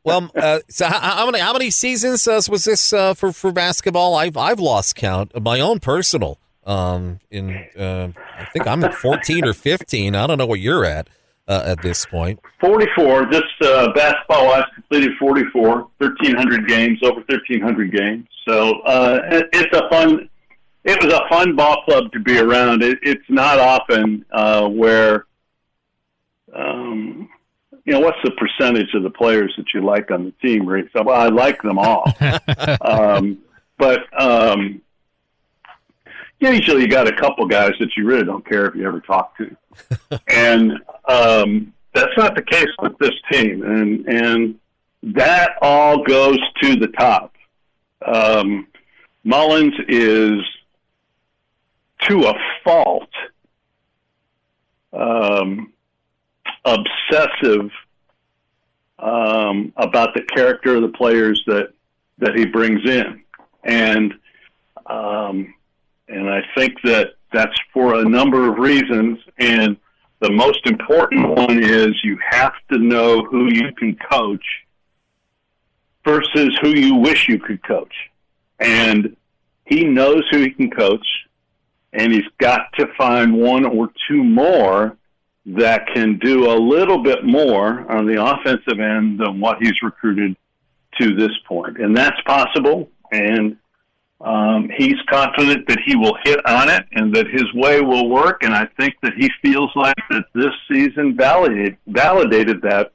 well, 0.04 0.30
uh, 0.34 0.60
so 0.68 0.86
how, 0.86 0.98
how, 0.98 1.26
many 1.26 1.38
how 1.38 1.52
many 1.52 1.70
seasons 1.70 2.28
uh, 2.28 2.40
was 2.48 2.64
this 2.64 2.92
uh, 2.92 3.14
for 3.14 3.32
for 3.32 3.52
basketball? 3.52 4.14
I've 4.14 4.36
I've 4.36 4.60
lost 4.60 4.96
count 4.96 5.32
of 5.32 5.42
my 5.42 5.60
own 5.60 5.80
personal. 5.80 6.38
Um, 6.64 7.20
in 7.30 7.50
uh, 7.78 8.08
I 8.38 8.44
think 8.52 8.66
I'm 8.66 8.84
at 8.84 8.94
14 8.94 9.46
or 9.46 9.54
15. 9.54 10.14
I 10.14 10.26
don't 10.26 10.36
know 10.36 10.46
where 10.46 10.58
you're 10.58 10.84
at 10.84 11.08
uh, 11.48 11.62
at 11.64 11.82
this 11.82 12.04
point. 12.06 12.38
44. 12.60 13.26
This 13.30 13.42
uh, 13.62 13.92
basketball 13.94 14.52
I've 14.52 14.70
completed 14.74 15.12
44, 15.18 15.88
1,300 15.98 16.68
games, 16.68 16.98
over 17.02 17.20
1,300 17.26 17.92
games. 17.92 18.28
So 18.46 18.80
uh, 18.80 19.20
it, 19.30 19.48
it's 19.52 19.76
a 19.76 19.88
fun. 19.88 20.28
It 20.84 21.02
was 21.02 21.12
a 21.12 21.28
fun 21.28 21.56
ball 21.56 21.82
club 21.84 22.12
to 22.12 22.20
be 22.20 22.38
around. 22.38 22.82
It, 22.82 22.98
it's 23.02 23.24
not 23.28 23.58
often 23.58 24.24
uh, 24.30 24.68
where, 24.68 25.26
um, 26.54 27.28
you 27.84 27.92
know, 27.92 28.00
what's 28.00 28.18
the 28.22 28.30
percentage 28.32 28.94
of 28.94 29.02
the 29.02 29.10
players 29.10 29.52
that 29.56 29.66
you 29.74 29.84
like 29.84 30.10
on 30.10 30.24
the 30.24 30.46
team? 30.46 30.68
Right? 30.68 30.86
So, 30.96 31.02
well, 31.02 31.20
I 31.20 31.28
like 31.28 31.60
them 31.62 31.78
all, 31.78 32.10
um, 32.82 33.38
but 33.76 34.00
um, 34.18 34.80
usually 36.40 36.82
you 36.82 36.88
got 36.88 37.08
a 37.08 37.16
couple 37.16 37.46
guys 37.46 37.72
that 37.80 37.96
you 37.96 38.04
really 38.04 38.24
don't 38.24 38.46
care 38.46 38.66
if 38.66 38.74
you 38.74 38.86
ever 38.86 39.00
talk 39.00 39.36
to, 39.38 39.56
and 40.28 40.72
um, 41.06 41.72
that's 41.94 42.16
not 42.16 42.34
the 42.34 42.42
case 42.42 42.68
with 42.80 42.96
this 42.98 43.14
team, 43.30 43.62
and 43.62 44.06
and 44.06 44.58
that 45.02 45.52
all 45.62 46.02
goes 46.04 46.38
to 46.62 46.76
the 46.76 46.88
top. 46.98 47.34
Um, 48.04 48.66
Mullins 49.24 49.74
is 49.88 50.40
to 52.02 52.28
a 52.28 52.34
fault 52.64 53.10
um, 54.92 55.72
obsessive 56.64 57.70
um, 58.98 59.72
about 59.76 60.14
the 60.14 60.22
character 60.34 60.76
of 60.76 60.82
the 60.82 60.88
players 60.88 61.42
that 61.46 61.72
that 62.18 62.34
he 62.34 62.44
brings 62.44 62.84
in, 62.84 63.22
and 63.64 64.14
um, 64.86 65.54
and 66.08 66.28
I 66.28 66.42
think 66.56 66.74
that 66.84 67.14
that's 67.32 67.56
for 67.72 67.94
a 67.96 68.04
number 68.04 68.50
of 68.50 68.58
reasons. 68.58 69.18
And 69.38 69.76
the 70.20 70.32
most 70.32 70.66
important 70.66 71.28
one 71.28 71.62
is 71.62 71.94
you 72.02 72.18
have 72.30 72.54
to 72.72 72.78
know 72.78 73.24
who 73.24 73.52
you 73.52 73.72
can 73.72 73.96
coach 74.10 74.44
versus 76.04 76.58
who 76.62 76.70
you 76.70 76.96
wish 76.96 77.28
you 77.28 77.38
could 77.38 77.62
coach. 77.62 77.94
And 78.58 79.16
he 79.66 79.84
knows 79.84 80.22
who 80.30 80.38
he 80.38 80.50
can 80.50 80.70
coach, 80.70 81.06
and 81.92 82.12
he's 82.12 82.26
got 82.38 82.72
to 82.78 82.86
find 82.96 83.34
one 83.34 83.64
or 83.64 83.90
two 84.08 84.24
more 84.24 84.96
that 85.46 85.86
can 85.94 86.18
do 86.18 86.50
a 86.50 86.56
little 86.56 87.02
bit 87.02 87.24
more 87.24 87.90
on 87.90 88.06
the 88.06 88.22
offensive 88.22 88.80
end 88.80 89.20
than 89.20 89.40
what 89.40 89.58
he's 89.60 89.80
recruited 89.82 90.36
to 91.00 91.14
this 91.14 91.32
point. 91.46 91.78
And 91.78 91.96
that's 91.96 92.20
possible. 92.22 92.90
And 93.12 93.56
um, 94.20 94.68
he's 94.76 94.96
confident 95.08 95.68
that 95.68 95.78
he 95.86 95.94
will 95.94 96.16
hit 96.24 96.44
on 96.44 96.68
it 96.68 96.86
and 96.92 97.14
that 97.14 97.28
his 97.28 97.52
way 97.54 97.80
will 97.80 98.08
work. 98.08 98.42
And 98.42 98.52
I 98.52 98.66
think 98.76 98.94
that 99.02 99.14
he 99.14 99.30
feels 99.42 99.70
like 99.76 99.96
that 100.10 100.24
this 100.34 100.52
season 100.70 101.16
validated, 101.16 101.76
validated 101.86 102.60
that 102.62 102.92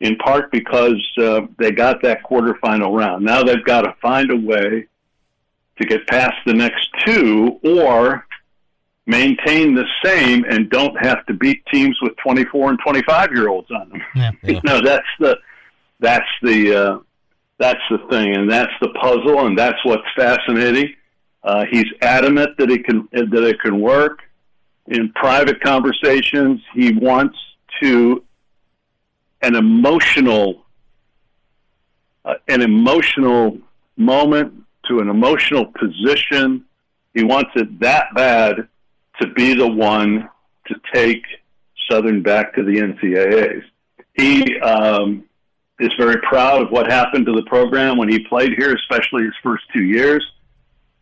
in 0.00 0.16
part 0.16 0.50
because 0.50 1.02
uh, 1.18 1.42
they 1.58 1.70
got 1.70 2.02
that 2.02 2.22
quarterfinal 2.24 2.96
round. 2.96 3.24
Now 3.24 3.42
they've 3.42 3.64
got 3.64 3.82
to 3.82 3.94
find 4.00 4.30
a 4.30 4.36
way 4.36 4.86
to 5.78 5.86
get 5.86 6.06
past 6.06 6.36
the 6.46 6.54
next 6.54 6.88
two 7.04 7.60
or 7.62 8.26
maintain 9.06 9.74
the 9.74 9.84
same 10.02 10.44
and 10.44 10.70
don't 10.70 10.96
have 11.04 11.26
to 11.26 11.34
beat 11.34 11.64
teams 11.66 11.98
with 12.00 12.16
24 12.16 12.70
and 12.70 12.78
25 12.82 13.32
year 13.32 13.48
olds 13.48 13.70
on 13.70 13.90
them. 13.90 14.02
Yeah, 14.14 14.30
yeah. 14.42 14.60
know, 14.64 14.80
that's 14.80 15.06
the, 15.20 15.36
that's 16.00 16.28
the, 16.42 16.74
uh, 16.74 16.98
that's 17.64 17.80
the 17.88 17.98
thing, 18.10 18.36
and 18.36 18.50
that's 18.50 18.72
the 18.82 18.90
puzzle, 18.90 19.46
and 19.46 19.58
that's 19.58 19.82
what's 19.84 20.06
fascinating. 20.14 20.94
Uh, 21.42 21.64
he's 21.70 21.86
adamant 22.02 22.50
that 22.58 22.70
it 22.70 22.84
can 22.84 23.08
that 23.12 23.42
it 23.42 23.58
can 23.60 23.80
work. 23.80 24.18
In 24.88 25.10
private 25.12 25.62
conversations, 25.62 26.60
he 26.74 26.92
wants 26.92 27.38
to 27.82 28.22
an 29.40 29.56
emotional 29.56 30.66
uh, 32.26 32.34
an 32.48 32.60
emotional 32.60 33.56
moment 33.96 34.52
to 34.88 35.00
an 35.00 35.08
emotional 35.08 35.64
position. 35.64 36.66
He 37.14 37.24
wants 37.24 37.50
it 37.54 37.80
that 37.80 38.14
bad 38.14 38.68
to 39.22 39.26
be 39.28 39.54
the 39.54 39.68
one 39.68 40.28
to 40.66 40.74
take 40.92 41.22
Southern 41.90 42.22
back 42.22 42.54
to 42.56 42.62
the 42.62 42.76
NCAAs. 42.76 43.62
He 44.12 44.58
um, 44.60 45.24
is 45.80 45.92
very 45.98 46.20
proud 46.22 46.62
of 46.62 46.70
what 46.70 46.90
happened 46.90 47.26
to 47.26 47.32
the 47.32 47.42
program 47.42 47.96
when 47.96 48.08
he 48.08 48.20
played 48.20 48.52
here, 48.56 48.74
especially 48.74 49.24
his 49.24 49.34
first 49.42 49.64
two 49.72 49.82
years 49.82 50.24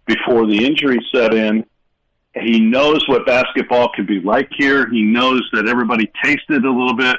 before 0.06 0.46
the 0.46 0.64
injury 0.64 0.98
set 1.14 1.34
in. 1.34 1.64
He 2.34 2.60
knows 2.60 3.06
what 3.08 3.26
basketball 3.26 3.90
can 3.94 4.06
be 4.06 4.20
like 4.20 4.48
here. 4.56 4.88
He 4.88 5.02
knows 5.02 5.42
that 5.52 5.68
everybody 5.68 6.10
tasted 6.24 6.64
a 6.64 6.70
little 6.70 6.96
bit 6.96 7.16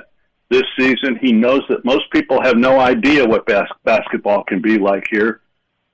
this 0.50 0.64
season. 0.78 1.20
He 1.22 1.32
knows 1.32 1.62
that 1.70 1.86
most 1.86 2.10
people 2.12 2.42
have 2.42 2.58
no 2.58 2.80
idea 2.80 3.26
what 3.26 3.46
bas- 3.46 3.70
basketball 3.84 4.44
can 4.44 4.62
be 4.62 4.80
like 4.80 5.06
here 5.12 5.42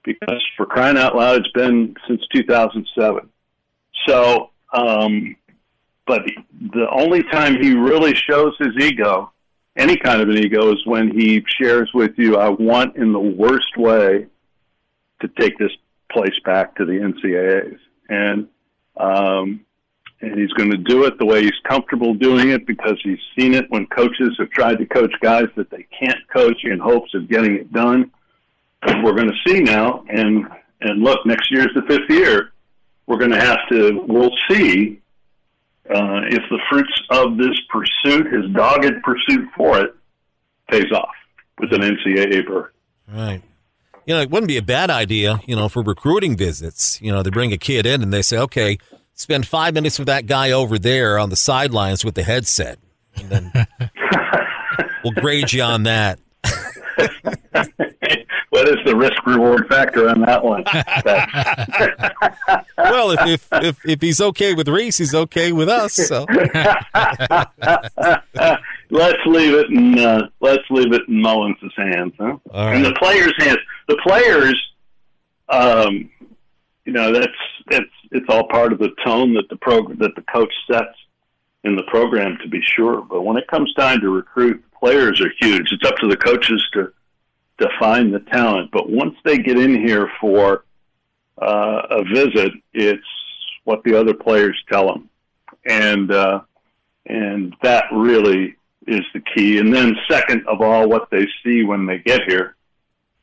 because 0.04 0.42
for 0.56 0.66
crying 0.66 0.98
out 0.98 1.16
loud, 1.16 1.42
it's 1.42 1.52
been 1.52 1.96
since 2.08 2.22
2007. 2.34 3.30
So, 4.08 4.52
um, 4.74 5.36
but 6.08 6.22
the 6.74 6.88
only 6.90 7.24
time 7.24 7.62
he 7.62 7.74
really 7.76 8.16
shows 8.16 8.54
his 8.58 8.76
ego 8.80 9.32
any 9.76 9.98
kind 9.98 10.22
of 10.22 10.30
an 10.30 10.38
ego 10.38 10.72
is 10.72 10.86
when 10.86 11.10
he 11.12 11.44
shares 11.60 11.90
with 11.94 12.12
you, 12.18 12.38
I 12.38 12.50
want 12.50 12.96
in 12.96 13.14
the 13.14 13.20
worst 13.20 13.78
way 13.78 14.28
to 15.22 15.28
take 15.40 15.58
this 15.58 15.72
place 16.12 16.38
back 16.44 16.76
to 16.76 16.86
the 16.86 16.94
NCAAs. 16.94 17.78
And, 18.10 18.48
um, 18.98 19.66
and 20.22 20.38
he's 20.38 20.52
going 20.54 20.72
to 20.72 20.78
do 20.78 21.06
it 21.06 21.18
the 21.18 21.26
way 21.26 21.44
he's 21.44 21.52
comfortable 21.68 22.14
doing 22.14 22.50
it 22.50 22.68
because 22.68 23.00
he's 23.04 23.20
seen 23.38 23.54
it 23.54 23.66
when 23.70 23.86
coaches 23.88 24.36
have 24.38 24.50
tried 24.50 24.80
to 24.80 24.86
coach 24.86 25.14
guys 25.22 25.48
that 25.56 25.70
they 25.70 25.86
can't 25.98 26.20
coach 26.34 26.64
in 26.64 26.80
hopes 26.80 27.14
of 27.14 27.30
getting 27.30 27.56
it 27.56 27.72
done. 27.72 28.12
We're 29.04 29.14
going 29.14 29.30
to 29.30 29.50
see 29.52 29.60
now, 29.60 30.06
and 30.10 30.48
and 30.82 31.04
look, 31.04 31.26
next 31.26 31.52
year's 31.52 31.72
the 31.76 31.82
fifth 31.82 32.10
year. 32.10 32.54
We're 33.08 33.18
going 33.18 33.32
to 33.32 33.40
have 33.40 33.60
to. 33.72 34.06
We'll 34.08 34.32
see 34.50 35.02
uh, 35.90 36.22
if 36.28 36.44
the 36.50 36.60
fruits 36.70 37.02
of 37.10 37.38
this 37.38 37.60
pursuit, 37.70 38.32
his 38.32 38.52
dogged 38.52 39.02
pursuit 39.04 39.48
for 39.56 39.80
it, 39.80 39.96
pays 40.70 40.92
off 40.94 41.10
with 41.60 41.74
an 41.74 41.82
NCAA 41.82 42.46
berth. 42.46 42.72
Right. 43.08 43.42
You 44.06 44.16
know, 44.16 44.22
it 44.22 44.30
wouldn't 44.30 44.48
be 44.48 44.58
a 44.58 44.64
bad 44.64 44.90
idea, 44.90 45.40
you 45.46 45.56
know, 45.56 45.70
for 45.70 45.84
recruiting 45.84 46.38
visits. 46.38 47.02
You 47.02 47.12
know, 47.12 47.24
they 47.24 47.30
bring 47.30 47.54
a 47.54 47.58
kid 47.58 47.86
in 47.86 48.02
and 48.02 48.14
they 48.14 48.22
say, 48.22 48.38
okay, 48.38 48.78
spend 49.14 49.48
five 49.48 49.74
minutes 49.74 50.00
with 50.00 50.08
that 50.08 50.26
guy 50.26 50.52
over 50.52 50.80
there 50.80 51.20
on 51.20 51.30
the 51.30 51.36
sidelines 51.36 52.06
with 52.06 52.16
the 52.16 52.24
headset. 52.24 52.80
And 53.16 53.30
then 53.30 53.68
we'll 55.04 55.14
grade 55.14 55.52
you 55.52 55.64
on 55.64 55.84
that. 55.84 56.20
what 58.60 58.68
is 58.68 58.78
the 58.86 58.96
risk 58.96 59.26
reward 59.26 59.68
factor 59.70 60.10
on 60.10 60.20
that 60.22 60.44
one? 60.44 60.64
well, 62.78 63.12
if, 63.12 63.20
if, 63.26 63.48
if 63.64 63.86
if 63.86 64.02
he's 64.02 64.20
okay 64.20 64.54
with 64.54 64.68
Reese, 64.68 64.98
he's 64.98 65.16
okay 65.16 65.52
with 65.54 65.70
us. 65.70 65.94
So 65.94 66.26
let's 68.90 69.20
leave 69.26 69.54
it 69.54 69.70
in 69.70 69.98
uh, 70.00 70.28
let's 70.42 70.64
leave 70.70 70.92
it 70.94 71.04
in 71.08 71.22
Mullins' 71.22 71.58
hands, 71.76 72.14
huh? 72.20 72.38
All 72.52 72.68
And 72.68 72.84
right. 72.84 72.94
the 72.94 73.00
players' 73.00 73.34
hands. 73.40 73.60
The 73.88 73.98
players, 74.06 74.62
um, 75.48 76.10
you 76.86 76.92
know, 76.94 77.14
that's 77.14 77.28
it's 77.72 77.92
it's 78.12 78.26
all 78.30 78.48
part 78.50 78.74
of 78.74 78.80
the 78.80 78.90
tone 79.06 79.34
that 79.36 79.48
the 79.50 79.56
program 79.58 79.98
that 80.00 80.16
the 80.16 80.24
coach 80.24 80.54
sets 80.70 80.96
in 81.64 81.76
the 81.76 81.84
program, 81.84 82.38
to 82.42 82.50
be 82.50 82.62
sure. 82.62 83.02
But 83.02 83.22
when 83.22 83.38
it 83.38 83.48
comes 83.48 83.74
time 83.76 84.02
to 84.02 84.10
recruit, 84.10 84.64
players 84.78 85.22
are 85.22 85.32
huge. 85.40 85.72
It's 85.72 85.86
up 85.86 85.96
to 85.98 86.08
the 86.08 86.18
coaches 86.18 86.66
to 86.74 86.92
define 87.60 88.12
the 88.12 88.20
talent. 88.32 88.72
But 88.72 88.90
once 88.90 89.16
they 89.24 89.38
get 89.38 89.58
in 89.60 89.86
here 89.86 90.10
for 90.20 90.66
uh, 91.42 91.82
a 91.90 92.04
visit, 92.04 92.54
it's 92.74 93.04
what 93.64 93.84
the 93.84 94.00
other 94.00 94.14
players 94.14 94.58
tell 94.72 94.88
them, 94.88 95.10
and 95.66 96.12
uh, 96.12 96.42
and 97.06 97.56
that 97.62 97.86
really 97.92 98.56
is 98.88 99.02
the 99.14 99.22
key. 99.36 99.60
And 99.60 99.74
then, 99.74 99.96
second 100.10 100.48
of 100.48 100.62
all, 100.62 100.90
what 100.90 101.10
they 101.12 101.28
see 101.44 101.64
when 101.64 101.86
they 101.86 102.00
get 102.00 102.22
here. 102.28 102.56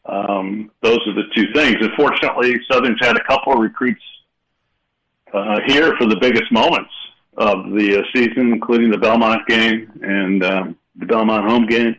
Um, 0.05 0.71
those 0.83 1.01
are 1.07 1.15
the 1.15 1.25
two 1.35 1.53
things. 1.53 1.77
Unfortunately, 1.81 2.55
Southern's 2.71 2.99
had 3.01 3.17
a 3.17 3.25
couple 3.25 3.55
of 3.55 3.59
recruits 3.59 4.03
uh, 5.33 5.59
here 5.67 5.97
for 5.99 6.07
the 6.07 6.17
biggest 6.21 6.51
moments 6.53 6.93
of 7.37 7.71
the 7.71 8.05
season, 8.15 8.53
including 8.53 8.91
the 8.91 8.99
Belmont 8.99 9.47
game 9.49 9.91
and 10.03 10.45
um, 10.45 10.77
the 10.95 11.07
Belmont 11.07 11.49
home 11.49 11.67
game, 11.67 11.97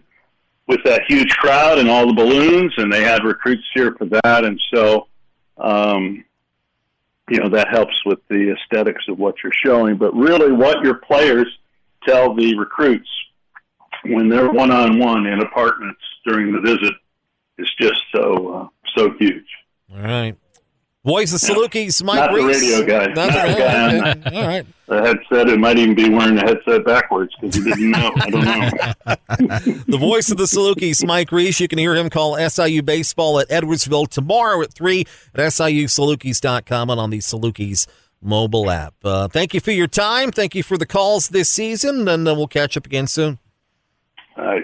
with 0.68 0.84
that 0.84 1.04
huge 1.08 1.30
crowd 1.38 1.80
and 1.80 1.90
all 1.90 2.08
the 2.08 2.14
balloons, 2.14 2.74
and 2.78 2.92
they 2.92 3.04
had 3.04 3.24
recruits 3.24 3.64
here 3.74 3.96
for 3.98 4.06
that, 4.06 4.46
and 4.46 4.60
so. 4.74 5.08
Um, 5.58 6.24
you 7.30 7.40
know 7.40 7.50
that 7.50 7.68
helps 7.70 8.06
with 8.06 8.20
the 8.30 8.56
aesthetics 8.56 9.04
of 9.10 9.20
what 9.20 9.36
you're 9.44 9.52
showing, 9.52 9.98
but 9.98 10.16
really, 10.16 10.52
what 10.52 10.82
your 10.84 10.96
players 10.96 11.48
tell 12.08 12.34
the 12.34 12.58
recruits 12.58 13.10
when 14.06 14.30
they're 14.30 14.50
one 14.50 14.72
on 14.72 15.00
one 15.00 15.26
in 15.26 15.42
apartments 15.42 16.02
during 16.26 16.54
the 16.54 16.62
visit 16.62 16.94
is 17.58 17.70
just 17.80 18.02
so 18.16 18.54
uh, 18.54 18.68
so 18.96 19.12
huge. 19.20 19.46
All 19.94 20.02
right. 20.02 20.36
Voice 21.08 21.34
of 21.34 21.40
the 21.40 21.48
Salukis, 21.48 22.04
Mike 22.04 22.18
Not 22.20 22.32
the 22.36 22.44
Reese. 22.44 22.62
radio 22.62 22.86
guy. 22.86 23.06
Not 23.14 23.28
the 23.32 23.54
the 23.54 23.58
guy 23.58 23.94
radio 23.94 24.14
guy. 24.16 24.36
All 24.42 24.48
right. 24.48 24.66
The 24.88 25.02
headset, 25.02 25.48
it 25.50 25.58
might 25.58 25.78
even 25.78 25.96
be 25.96 26.10
wearing 26.10 26.36
the 26.36 26.42
headset 26.42 26.84
backwards 26.86 27.34
because 27.40 27.56
he 27.56 27.64
didn't 27.64 27.92
know. 27.92 28.12
I 28.18 28.30
don't 28.30 28.44
know. 28.46 29.76
The 29.88 29.98
voice 29.98 30.30
of 30.32 30.38
the 30.38 30.44
Salukis, 30.44 31.06
Mike 31.06 31.32
Reese. 31.32 31.62
You 31.62 31.70
can 31.70 31.80
hear 31.80 31.96
him 31.96 32.10
call 32.10 32.36
SIU 32.50 32.82
baseball 32.84 33.40
at 33.40 33.48
Edwardsville 33.50 34.10
tomorrow 34.10 34.62
at 34.62 34.74
3 34.74 35.02
at 35.34 35.40
SIUSalukis.com 35.40 36.90
and 36.90 37.00
on 37.00 37.10
the 37.10 37.20
Salukis 37.20 37.88
mobile 38.22 38.70
app. 38.70 38.94
Uh, 39.04 39.28
thank 39.30 39.54
you 39.54 39.60
for 39.62 39.72
your 39.72 39.88
time. 39.88 40.32
Thank 40.32 40.56
you 40.56 40.64
for 40.64 40.78
the 40.78 40.86
calls 40.86 41.30
this 41.30 41.50
season, 41.50 42.08
and 42.08 42.28
uh, 42.28 42.36
we'll 42.36 42.48
catch 42.48 42.76
up 42.76 42.86
again 42.86 43.08
soon. 43.08 43.40
All 44.38 44.44
right. 44.46 44.64